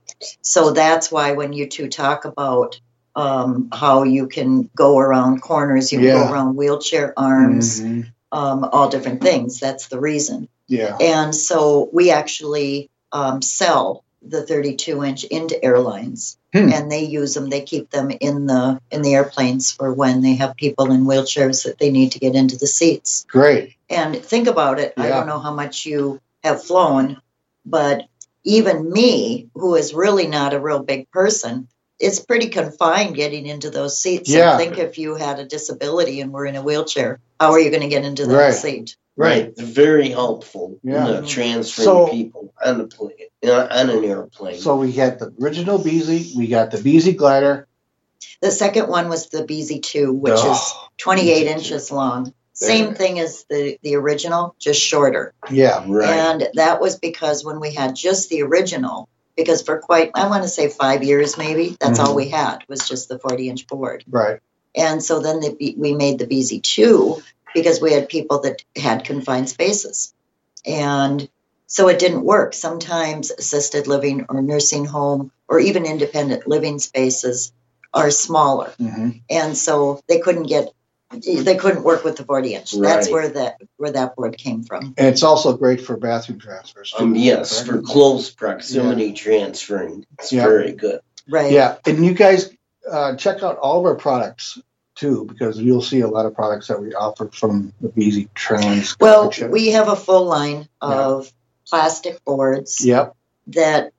[0.42, 2.80] So that's why when you two talk about
[3.16, 6.14] um, how you can go around corners, you can Yeah.
[6.28, 8.06] go around wheelchair arms, Mhm.
[8.32, 9.60] um, all different things.
[9.60, 10.48] That's the reason.
[10.68, 10.96] Yeah.
[11.02, 16.72] And so we actually um, sell the 32 inch into airlines, Hmm.
[16.74, 17.50] and they use them.
[17.50, 21.64] They keep them in the in the airplanes for when they have people in wheelchairs
[21.64, 23.26] that they need to get into the seats.
[23.30, 23.76] Great.
[23.90, 24.94] And think about it.
[24.98, 27.22] I don't know how much you have flown,
[27.66, 28.04] but
[28.48, 31.68] even me, who is really not a real big person,
[32.00, 34.32] it's pretty confined getting into those seats.
[34.32, 34.58] So Yeah.
[34.58, 37.82] think if you had a disability and were in a wheelchair, how are you going
[37.82, 38.54] to get into that Right.
[38.54, 38.96] seat?
[39.18, 39.54] Right.
[39.56, 41.08] They're very helpful Yeah.
[41.08, 43.12] in uh, transferring So- people on the plane,
[43.46, 44.60] uh, on an airplane.
[44.62, 47.68] So we got the original Beasy, we got the Beasy glider.
[48.42, 51.52] The second one was the BZ2, which is Oh, 28 BZ2.
[51.58, 52.32] inches long.
[52.66, 55.34] Same thing as the, the original, just shorter.
[55.52, 55.84] yeah.
[55.88, 56.10] right.
[56.10, 60.44] And that was because when we had just the original, because for quite, I want
[60.44, 62.16] to say five years maybe, that's all Mhm.
[62.16, 64.04] we had was just the 40 inch board.
[64.10, 64.40] Right.
[64.76, 67.22] And so then the, we made the BZ2
[67.54, 70.14] because we had people that had confined spaces.
[70.66, 71.30] And
[71.68, 72.54] so it didn't work.
[72.54, 77.52] Sometimes assisted living or nursing home or even independent living spaces
[77.94, 80.72] are smaller hmm and so they couldn't get
[81.12, 84.94] they couldn't work with the 40 inch that's where that where that board came from
[84.98, 86.94] And it's also great for bathroom transfers.
[86.98, 90.44] um, yes, for close proximity transferring, it's Yeah.
[90.44, 91.00] very good.
[91.30, 92.50] right Yeah, and you guys
[92.90, 94.60] uh, check out all of our products
[94.96, 98.96] too, because you'll see a lot of products that we offer from the Beasy Trans.
[99.00, 99.52] well collection.
[99.52, 100.90] we have a full line Yeah.
[101.06, 101.32] of
[101.70, 103.16] plastic boards Yep.
[103.48, 103.92] that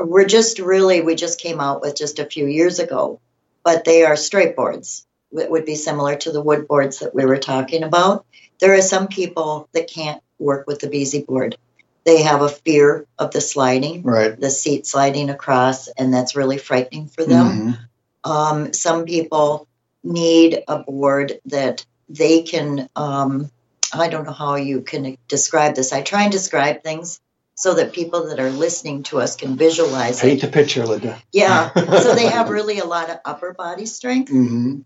[0.00, 3.20] we're just really we just came out with just a few years ago
[3.62, 7.24] but they are straight boards it would be similar to the wood boards that we
[7.24, 8.24] were talking about
[8.60, 11.56] there are some people that can't work with the Beasy board
[12.04, 14.38] they have a fear of the sliding Right.
[14.38, 17.78] the seat sliding across and that's really frightening for them Mhm.
[18.24, 19.68] Um, some people
[20.02, 23.50] need a board that they can, um,
[23.92, 25.92] I don't know how you can describe this.
[25.92, 27.20] I try and describe things
[27.54, 30.40] so that people that are listening to us can visualize it.
[30.40, 31.20] to picture, Linda.
[31.32, 31.70] Yeah.
[31.74, 34.80] so they have really a lot of upper body strength, hmm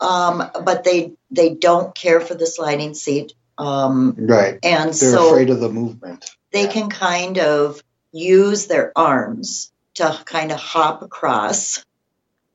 [0.00, 3.32] um, but they they don't care for the sliding seat.
[3.58, 4.58] Um, Right.
[4.62, 6.30] and They're so afraid of the movement.
[6.52, 6.72] they Yeah.
[6.72, 7.82] can kind of
[8.12, 11.84] use their arms to kind of hop across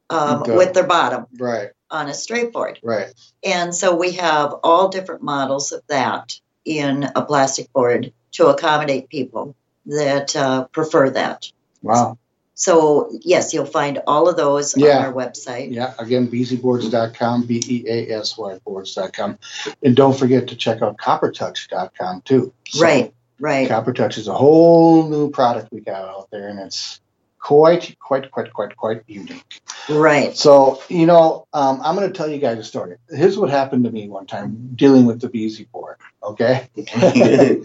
[0.10, 0.56] um, Okay.
[0.56, 1.72] with their bottom Right.
[1.90, 2.80] on a straight board.
[2.84, 3.14] Right.
[3.44, 9.10] And so we have all different models of that in a plastic board to accommodate
[9.10, 9.56] people
[9.88, 11.52] that uh, prefer that.
[11.82, 12.18] Wow.
[12.56, 15.00] So, yes, you'll find all of those Yeah.
[15.00, 15.74] on our website.
[15.74, 15.94] Yeah.
[15.98, 19.40] Again, beasyboards.com, B E A S Y boards.com.
[19.82, 22.54] And don't forget to check out coppertouch.com too.
[22.70, 23.68] So Right, right.
[23.70, 27.00] Coppertouch is a whole new product we got out there, and it's
[27.40, 29.62] quite, quite, quite, quite, quite unique.
[29.90, 30.38] Right.
[30.38, 32.98] So, you know, um, I'm going to tell you guys a story.
[33.10, 35.98] Here's what happened to me one time dealing with the Beasy board.
[36.22, 36.70] Okay.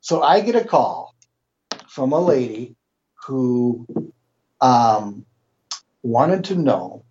[0.00, 1.14] so I get a call
[1.88, 2.74] from a lady
[3.26, 3.86] who
[4.60, 5.24] um,
[6.02, 7.04] wanted to know,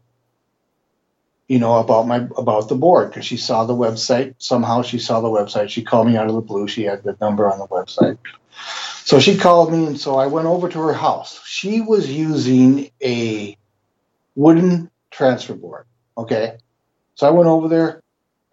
[1.47, 4.35] you know, about my about the board because she saw the website.
[4.37, 5.69] Somehow she saw the website.
[5.69, 6.67] She called me out of the blue.
[6.67, 8.17] She had the number on the website.
[9.03, 11.41] So she called me, and so I went over to her house.
[11.45, 13.57] She was using a
[14.35, 15.85] wooden transfer board.
[16.17, 16.57] Okay.
[17.15, 18.01] So I went over there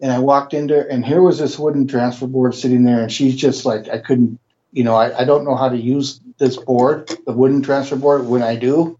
[0.01, 3.11] and I walked in there, and here was this wooden transfer board sitting there, and
[3.11, 4.39] she's just like, I couldn't,
[4.71, 8.25] you know, I, I don't know how to use this board, the wooden transfer board.
[8.25, 8.99] When I do,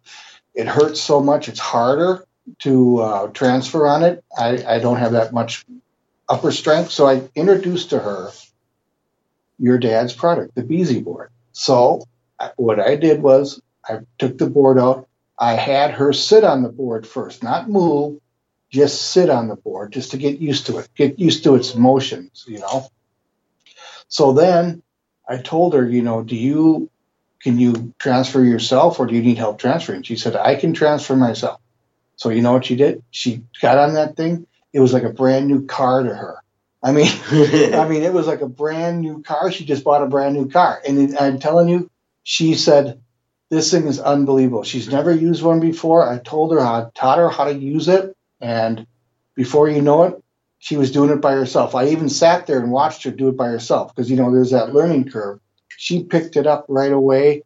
[0.53, 2.23] it hurts so much, it's harder
[2.59, 4.23] to uh, transfer on it.
[4.37, 5.65] I, I don't have that much
[6.29, 6.91] upper strength.
[6.91, 8.29] So I introduced to her
[9.57, 11.31] your dad's product, the Beasy board.
[11.51, 12.03] So
[12.57, 15.07] what I did was I took the board out.
[15.37, 18.19] I had her sit on the board first, not move,
[18.69, 21.73] just sit on the board just to get used to it, get used to its
[21.73, 22.87] motions, you know.
[24.09, 24.83] So then
[25.27, 26.91] I told her, you know, do you
[27.43, 30.03] can you transfer yourself or do you need help transferring?
[30.03, 31.59] She said, I can transfer myself.
[32.15, 33.03] So you know what she did?
[33.09, 34.45] She got on that thing.
[34.73, 36.37] It was like a brand new car to her.
[36.83, 39.51] I mean, I mean, it was like a brand new car.
[39.51, 41.89] She just bought a brand new car, and I'm telling you,
[42.23, 42.99] she said,
[43.49, 46.07] "This thing is unbelievable." She's never used one before.
[46.07, 48.87] I told her, I taught her how to use it, and
[49.35, 50.23] before you know it,
[50.57, 51.75] she was doing it by herself.
[51.75, 54.51] I even sat there and watched her do it by herself because you know there's
[54.51, 55.39] that learning curve.
[55.77, 57.43] She picked it up right away,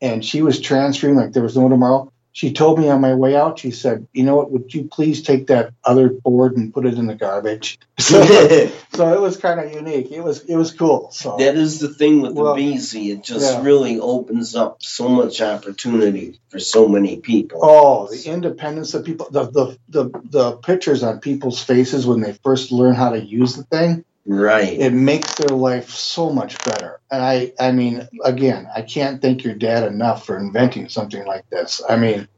[0.00, 3.34] and she was transferring like there was no tomorrow she told me on my way
[3.34, 6.86] out, she said, You know what, would you please take that other board and put
[6.86, 7.80] it in the garbage?
[7.98, 10.12] So, so it was kind of unique.
[10.12, 11.10] It was it was cool.
[11.10, 13.12] So that is the thing with Well, the Beasy.
[13.12, 13.62] It just yeah.
[13.62, 17.60] really opens up so much opportunity for so many people.
[17.62, 22.32] Oh, the independence of people the, the the the pictures on people's faces when they
[22.32, 24.78] first learn how to use the thing, Right.
[24.78, 27.00] it makes their life so much better.
[27.10, 31.48] And I I mean, again, I can't thank your dad enough for inventing something like
[31.48, 31.80] this.
[31.88, 32.28] I mean,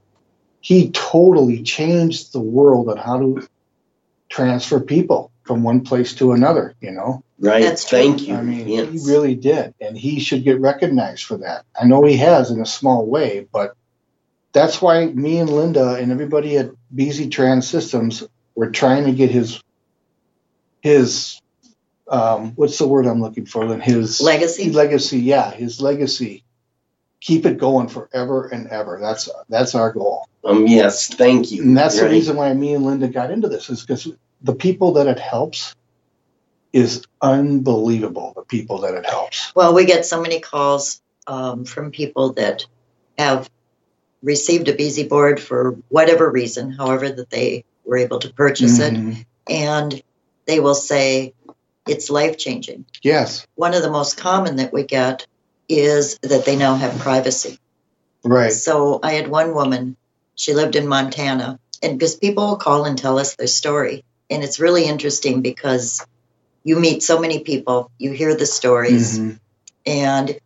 [0.60, 3.48] he totally changed the world on how to
[4.28, 7.24] transfer people from one place to another, you know?
[7.40, 7.64] right.
[7.64, 7.98] That's true.
[7.98, 8.34] Thank you.
[8.36, 8.88] I mean, yes.
[8.88, 11.64] he really did, and he should get recognized for that.
[11.80, 13.74] I know he has in a small way, but
[14.52, 18.22] that's why me and Linda and everybody at Beasy Trans Systems
[18.54, 19.62] were trying to get his
[20.82, 21.40] his
[22.10, 23.66] um, what's the word I'm looking for?
[23.66, 24.70] Then his Legacy?
[24.72, 26.44] legacy, yeah, his legacy.
[27.20, 28.98] Keep it going forever and ever.
[29.00, 30.66] That's that's our goal, Um.
[30.66, 31.08] Yes.
[31.08, 31.62] Thank you.
[31.62, 32.12] and that's the Right.
[32.12, 34.08] reason why me and Linda got into this is because
[34.42, 35.74] the people that it helps
[36.72, 38.32] is unbelievable.
[38.36, 39.52] The people that it helps.
[39.54, 42.64] Well, we get so many calls um, from people that
[43.18, 43.48] have
[44.22, 48.94] received a Beasy board for whatever reason, however that they were able to purchase it,
[48.94, 49.24] Mhm.
[49.48, 50.02] and
[50.46, 51.34] they will say
[51.90, 52.84] it's life changing.
[53.02, 55.26] Yes, One of the most common that we get
[55.68, 57.58] is that they now have privacy.
[58.24, 58.52] right.
[58.52, 59.96] So I had one woman,
[60.36, 64.04] she lived in Montana, and because people will call and tell us their story.
[64.28, 66.04] And it's really interesting because
[66.62, 69.38] you meet so many people, you hear the stories, Mhm.
[69.86, 70.38] and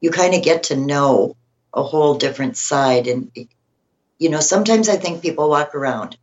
[0.00, 1.34] you kind of get to know
[1.72, 3.06] a whole different side.
[3.08, 3.30] And,
[4.18, 6.16] you know, sometimes I think people walk around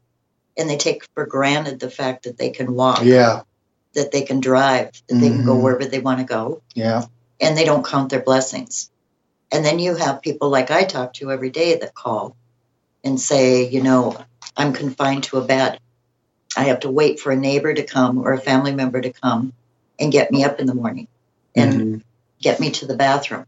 [0.58, 3.42] and they take for granted the fact that they can walk, Yeah,
[3.96, 5.62] that they can drive, that they can go Mhm.
[5.62, 7.06] wherever they want to go, yeah,
[7.42, 8.90] and they don't count their blessings.
[9.52, 12.36] And then you have people like I talk to every day that call
[13.04, 14.18] and say, you know,
[14.58, 15.80] I'm confined to a bed.
[16.58, 19.54] I have to wait for a neighbor to come or a family member to come
[20.00, 21.08] and get me up in the morning
[21.56, 22.02] and Mhm.
[22.42, 23.46] get me to the bathroom.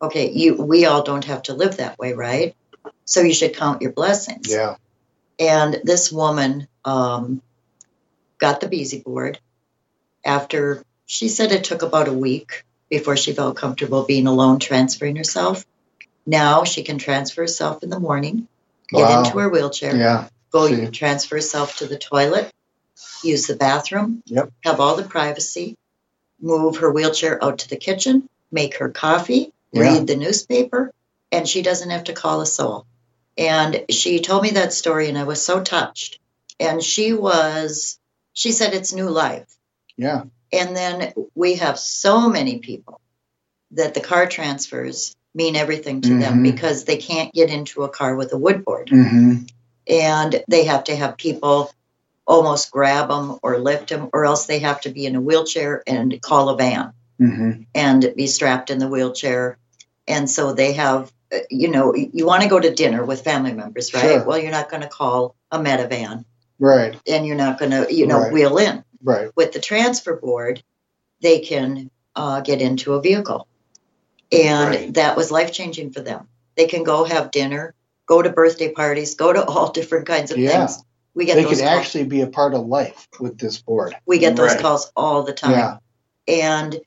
[0.00, 2.54] Okay, you we all don't have to live that way, right?
[3.04, 4.50] So you should count your blessings.
[4.50, 4.76] yeah,
[5.38, 7.42] And this woman um,
[8.38, 9.38] got the Beasy board
[10.26, 15.16] after she said it took about a week before she felt comfortable being alone transferring
[15.16, 15.64] herself.
[16.26, 18.48] Now she can transfer herself in the morning,
[18.90, 19.18] get Wow.
[19.24, 22.50] into her wheelchair, yeah, go transfer herself to the toilet,
[23.22, 24.50] use the bathroom, Yep.
[24.64, 25.76] have all the privacy,
[26.40, 29.82] move her wheelchair out to the kitchen, make her coffee, Yeah.
[29.82, 30.92] read the newspaper,
[31.32, 32.86] and she doesn't have to call a soul.
[33.38, 36.18] And she told me that story, and I was so touched.
[36.58, 37.98] And she was,
[38.32, 39.46] she said it's new life.
[39.96, 43.00] Yeah, And then we have so many people
[43.72, 46.42] that the car transfers mean everything to them Mhm.
[46.42, 49.34] because they can't get into a car with a wood board hmm
[49.88, 51.70] and they have to have people
[52.26, 55.82] almost grab them or lift them, or else they have to be in a wheelchair
[55.86, 59.58] and call a van hmm and be strapped in the wheelchair.
[60.08, 61.12] And so they have,
[61.50, 64.02] you know, you want to go to dinner with family members, right?
[64.02, 64.24] Sure.
[64.24, 66.24] Well, you're not going to call a Metavan
[66.58, 68.32] right, and you're not going to, you know, Right.
[68.32, 68.82] wheel in.
[69.06, 70.62] Right, With the transfer board,
[71.22, 73.46] they can uh, get into a vehicle.
[74.32, 74.94] And Right.
[74.94, 76.28] that was life changing for them.
[76.56, 77.74] They can go have dinner,
[78.06, 80.66] go to birthday parties, go to all different kinds of Yeah.
[80.66, 80.82] things.
[81.14, 81.80] We get they those could calls.
[81.80, 83.94] actually be a part of life with this board.
[84.04, 84.60] we get those Right.
[84.60, 85.52] calls all the time.
[85.52, 85.78] Yeah,
[86.28, 86.78] And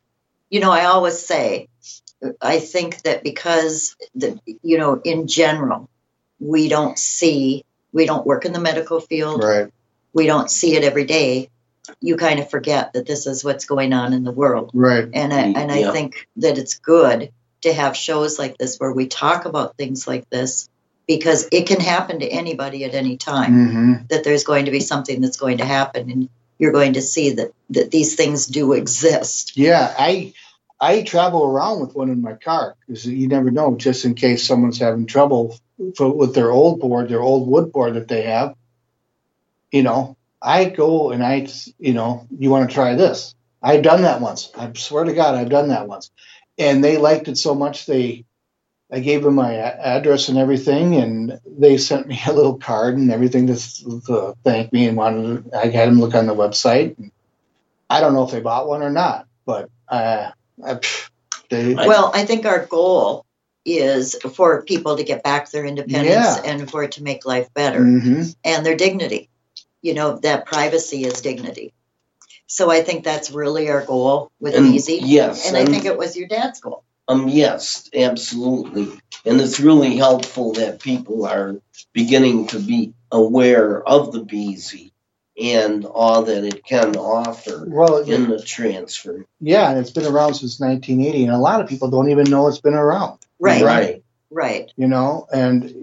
[0.51, 1.67] you know, I always say,
[2.41, 5.89] I think that because the you know, in general,
[6.39, 7.63] we don't see,
[7.93, 9.71] we don't work in the medical field, right,
[10.13, 11.49] we don't see it every day.
[12.01, 14.71] You kind of forget that this is what's going on in the world.
[14.73, 15.91] right, And I, and I Yeah.
[15.91, 17.31] think that it's good
[17.61, 20.69] to have shows like this where we talk about things like this
[21.07, 24.79] because it can happen to anybody at any time hmm that there's going to be
[24.79, 28.73] something that's going to happen and you're going to see that that these things do
[28.73, 29.93] exist yeah.
[29.97, 30.33] I
[30.79, 34.45] I travel around with one in my car because you never know, just in case
[34.47, 35.57] someone's having trouble
[35.95, 38.55] for, with their old board, their old wood board that they have.
[39.71, 43.35] You know, I go and I, you know, you want to try this?
[43.61, 44.51] I've done that once.
[44.57, 46.11] I swear to God, I've done that once,
[46.57, 48.25] and they liked it so much they
[48.91, 53.11] I gave them my address and everything, and they sent me a little card and
[53.11, 55.53] everything to, to thank me and wanted.
[55.53, 56.95] I had them look on the website.
[57.89, 60.31] I don't know if they bought one or not, but uh,
[60.63, 60.79] I,
[61.49, 61.73] they.
[61.75, 63.25] Well, I think our goal
[63.65, 66.41] is for people to get back their independence Yeah.
[66.43, 68.35] and for it to make life better Mhm.
[68.43, 69.28] and their dignity.
[69.81, 71.73] You know, that privacy is dignity.
[72.47, 74.99] So I think that's really our goal with And Easy.
[75.03, 76.83] yes, And I think it was your dad's goal.
[77.07, 78.87] Um, yes, absolutely.
[79.25, 81.55] And it's really helpful that people are
[81.93, 84.91] beginning to be aware of the Beasy
[85.41, 89.25] and all that it can offer Well, in the transfer.
[89.39, 92.47] yeah, and it's been around since 1980, and a lot of people don't even know
[92.47, 93.19] it's been around.
[93.39, 93.63] Right.
[93.63, 94.03] Right.
[94.31, 94.71] Right.
[94.75, 95.73] you know and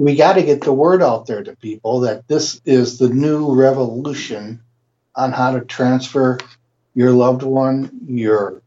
[0.00, 3.54] we got to get the word out there to people that this is the new
[3.54, 4.62] revolution
[5.14, 6.38] on how to transfer
[6.94, 8.62] your loved one your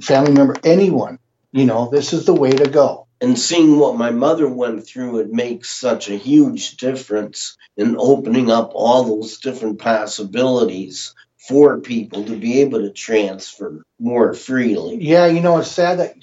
[0.00, 1.18] family member anyone
[1.52, 5.20] you know this is the way to go And seeing what my mother went through,
[5.20, 11.14] it makes such a huge difference in opening up all those different possibilities
[11.48, 14.96] for people to be able to transfer more freely.
[15.04, 16.14] yeah you know it's sad that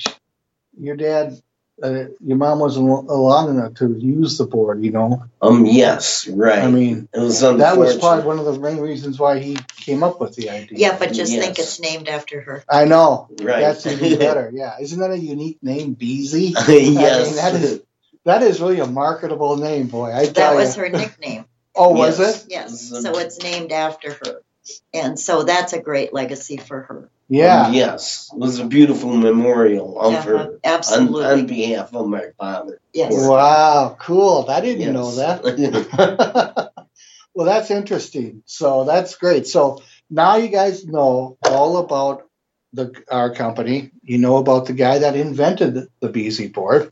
[0.79, 1.39] your dad
[1.83, 6.59] uh, your mom wasn't long enough to use the board you know Um, yes, right.
[6.63, 10.03] i mean it was that was probably one of the main reasons why he came
[10.03, 12.63] up with the idea Yeah, but just think it's named after her.
[12.69, 13.61] i know right.
[13.61, 14.51] That's even better.
[14.53, 16.51] Yeah, isn't that a unique name, Beasy?
[16.51, 16.57] yes.
[16.67, 17.81] I mean, that is
[18.25, 20.11] that is really a marketable name, boy.
[20.11, 20.83] I That was you.
[20.83, 21.45] her nickname.
[21.75, 22.43] Oh, was Yes.
[22.45, 22.51] it?
[22.51, 22.89] Yes.
[23.03, 24.41] So it's named after her.
[24.93, 27.09] And so that's a great legacy for her.
[27.29, 27.67] Yeah.
[27.67, 28.29] Um, yes.
[28.33, 30.27] It was a beautiful memorial of Uh-huh.
[30.29, 31.25] her on, Absolutely.
[31.25, 32.79] on behalf of my father.
[32.93, 33.13] yes.
[33.15, 34.45] Wow, cool.
[34.49, 34.93] I didn't Yes.
[34.93, 36.71] know that.
[37.35, 38.43] well, that's interesting.
[38.45, 39.47] So that's great.
[39.47, 42.23] So now you guys know all about
[42.73, 43.91] the our company.
[44.03, 46.91] You know about the guy that invented the Beasy board,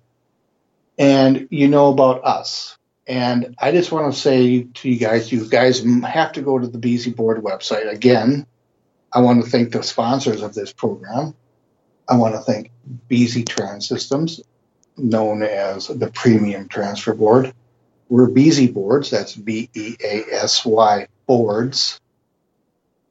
[0.97, 2.77] and you know about us.
[3.07, 6.67] And I just want to say to you guys, you guys have to go to
[6.67, 8.45] the Beasy board website again.
[9.14, 11.34] I want to thank the sponsors of this program.
[12.08, 12.72] I want to thank
[13.10, 14.41] Beasy Trans Systems,
[14.97, 17.53] known as the Premium Transfer Board.
[18.10, 21.99] We're Beasy Boards, that's B E A S Y boards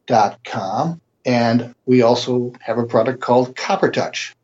[0.07, 1.01] dot com.
[1.25, 4.35] And we also have a product called Copper Touch.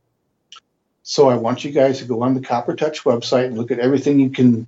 [1.05, 3.78] So I want you guys to go on the Copper Touch website and look at
[3.78, 4.66] everything you can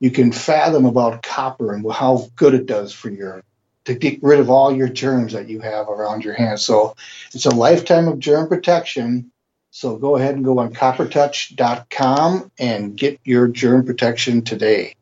[0.00, 3.42] you can fathom about copper and how good it does for your
[3.88, 6.62] to get rid of all your germs that you have around your hands.
[6.62, 6.94] So
[7.32, 9.32] it's a lifetime of germ protection.
[9.70, 14.94] So go ahead and go on coppertouch.com and get your germ protection today.